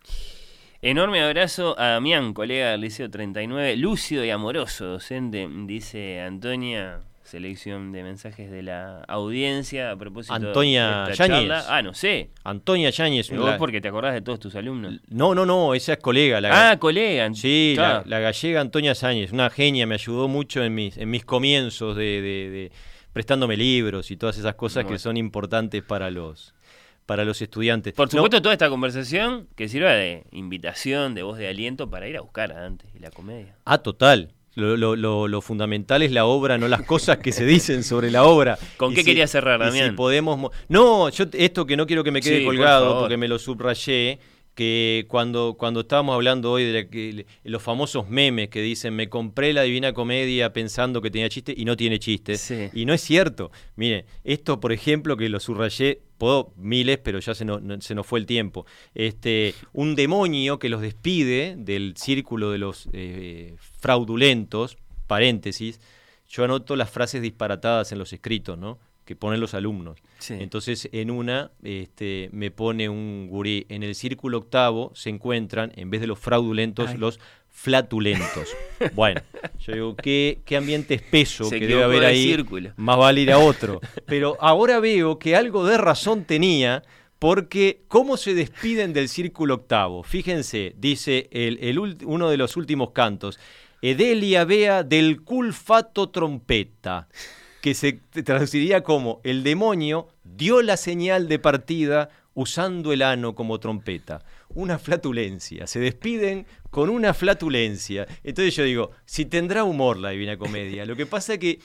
[0.82, 7.02] Enorme abrazo a Damián, colega del Liceo 39, lúcido y amoroso docente, dice Antonia.
[7.24, 11.66] Selección de mensajes de la audiencia a propósito Antonia de esta Yáñez.
[11.70, 12.30] Ah, no sé.
[12.44, 13.30] Antonia Yáñez.
[13.32, 15.00] Vos la- porque te acordás de todos tus alumnos.
[15.08, 16.42] No, no, no, esa es colega.
[16.42, 17.34] La, Ah, colega.
[17.34, 21.24] sí, la, la gallega Antonia Sáñez, una genia, me ayudó mucho en mis, en mis
[21.26, 22.72] comienzos de, de- de-
[23.14, 24.96] prestándome libros y todas esas cosas Bueno.
[24.96, 26.54] que son importantes para los
[27.06, 27.94] para los estudiantes.
[27.94, 32.08] Por No, supuesto, toda esta conversación que sirva de invitación, de voz de aliento para
[32.08, 33.56] ir a buscar a Dante y la comedia.
[33.66, 34.32] ah, total.
[34.56, 38.12] Lo, lo- lo- lo fundamental es la obra, no las cosas que se dicen sobre
[38.12, 38.58] la obra.
[38.78, 39.90] ¿Con Y qué si- querías cerrar, Damián?
[39.92, 40.38] Si podemos.
[40.38, 43.40] mo- No, yo esto que no quiero que me quede Sí, colgado porque me lo
[43.40, 44.20] subrayé.
[44.56, 49.10] Que cuando, cuando estábamos hablando hoy de la que- los famosos memes que dicen me
[49.10, 52.38] compré la Divina Comedia pensando que tenía chiste y no tiene chiste.
[52.38, 52.70] Sí.
[52.72, 53.52] Y no es cierto.
[53.76, 57.94] Mire, esto por ejemplo que lo subrayé, puedo miles, pero ya se, no- no- se
[57.96, 58.66] nos fue el tiempo.
[58.96, 65.80] Este, un demonio que los despide del círculo de los eh, fraudulentos, paréntesis,
[66.30, 68.80] yo anoto las frases disparatadas en los escritos, ¿no?
[69.06, 70.00] que ponen los alumnos.
[70.20, 70.36] Sí.
[70.40, 75.90] Entonces, en una este, me pone un gurí, en el círculo octavo se encuentran, en
[75.90, 76.98] vez de los fraudulentos, Ay.
[76.98, 77.20] los
[77.54, 78.50] flatulentos.
[78.94, 79.22] bueno,
[79.60, 82.24] yo digo, ¿qué, qué ambiente espeso Se que debe haber ahí.
[82.26, 82.74] círculo.
[82.76, 83.80] Más vale ir a otro.
[84.06, 86.84] Pero ahora veo que algo de razón tenía,
[87.20, 90.04] porque ¿cómo se despiden del círculo octavo?
[90.04, 93.40] Fíjense, dice el, el uno de los últimos cantos,
[93.82, 97.08] Edelia Bea del culfato trompeta,
[97.62, 97.94] que se
[98.26, 104.24] traduciría como el demonio dio la señal de partida usando el ano como trompeta.
[104.56, 105.66] Una flatulencia.
[105.68, 108.08] Se despiden con una flatulencia.
[108.24, 110.88] Entonces yo digo, si tendrá humor la Divina Comedia.
[110.88, 111.60] Lo que pasa que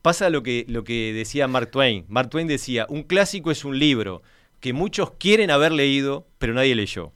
[0.00, 2.04] pasa lo que, lo que decía Mark Twain.
[2.06, 4.22] Mark Twain decía, un clásico es un libro
[4.60, 7.12] que muchos quieren haber leído, pero nadie leyó.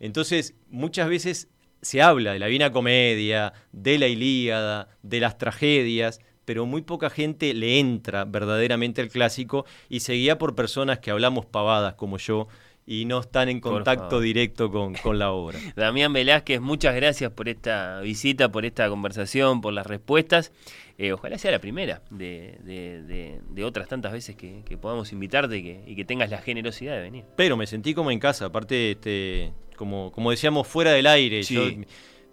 [0.00, 1.48] Entonces, muchas veces
[1.82, 7.10] se habla de la Divina Comedia, de la Ilíada, de las tragedias, pero muy poca
[7.10, 12.18] gente le entra verdaderamente al clásico y se guía por personas que hablamos pavadas como
[12.18, 12.48] yo
[12.86, 15.58] y no están en contacto directo con, la obra.
[15.76, 20.52] Damián Velázquez, muchas gracias por esta visita, por esta conversación, por las respuestas.
[20.96, 26.30] Eh, ojalá sea la primera de, otras tantas veces que, podamos invitarte y que, tengas
[26.30, 27.24] la generosidad de venir.
[27.34, 31.42] Pero me sentí como en casa, aparte, este, como, como decíamos, fuera del aire.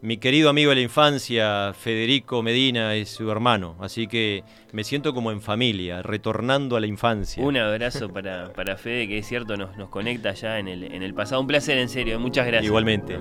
[0.03, 4.43] Mi querido amigo de la infancia, Federico Medina, es su hermano, así que
[4.73, 7.41] me siento como en familia, retornando a la infancia.
[7.41, 11.03] Un abrazo para, para Fede, que es cierto, nos, nos conecta ya en el, en
[11.03, 11.39] el pasado.
[11.39, 12.65] Un placer, en serio, muchas gracias.
[12.65, 13.17] Igualmente.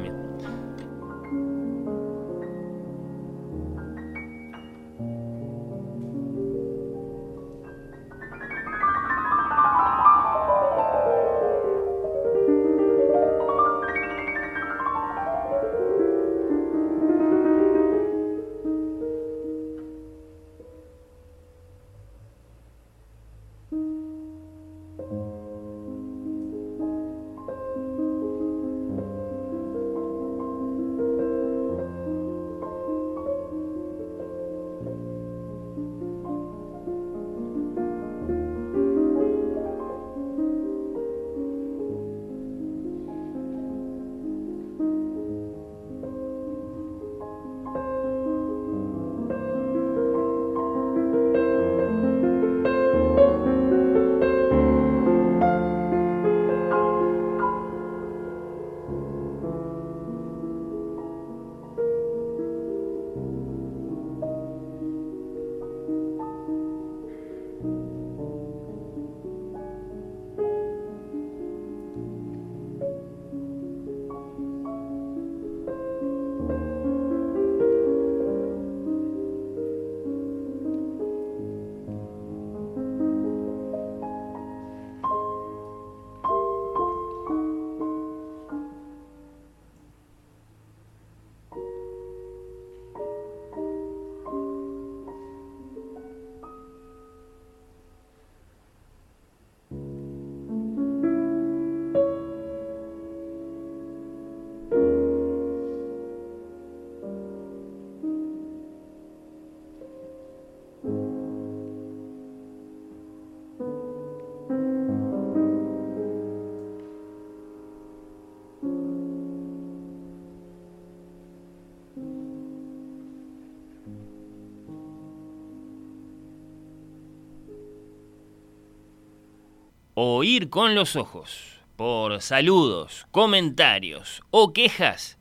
[130.04, 135.16] Oír con los ojos, por saludos, comentarios o quejas,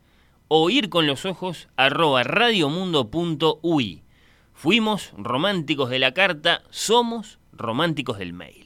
[0.47, 4.01] oír con los ojos arroba radiomundo.ui.
[4.55, 8.60] Fuimos románticos de la carta, somos románticos del mail.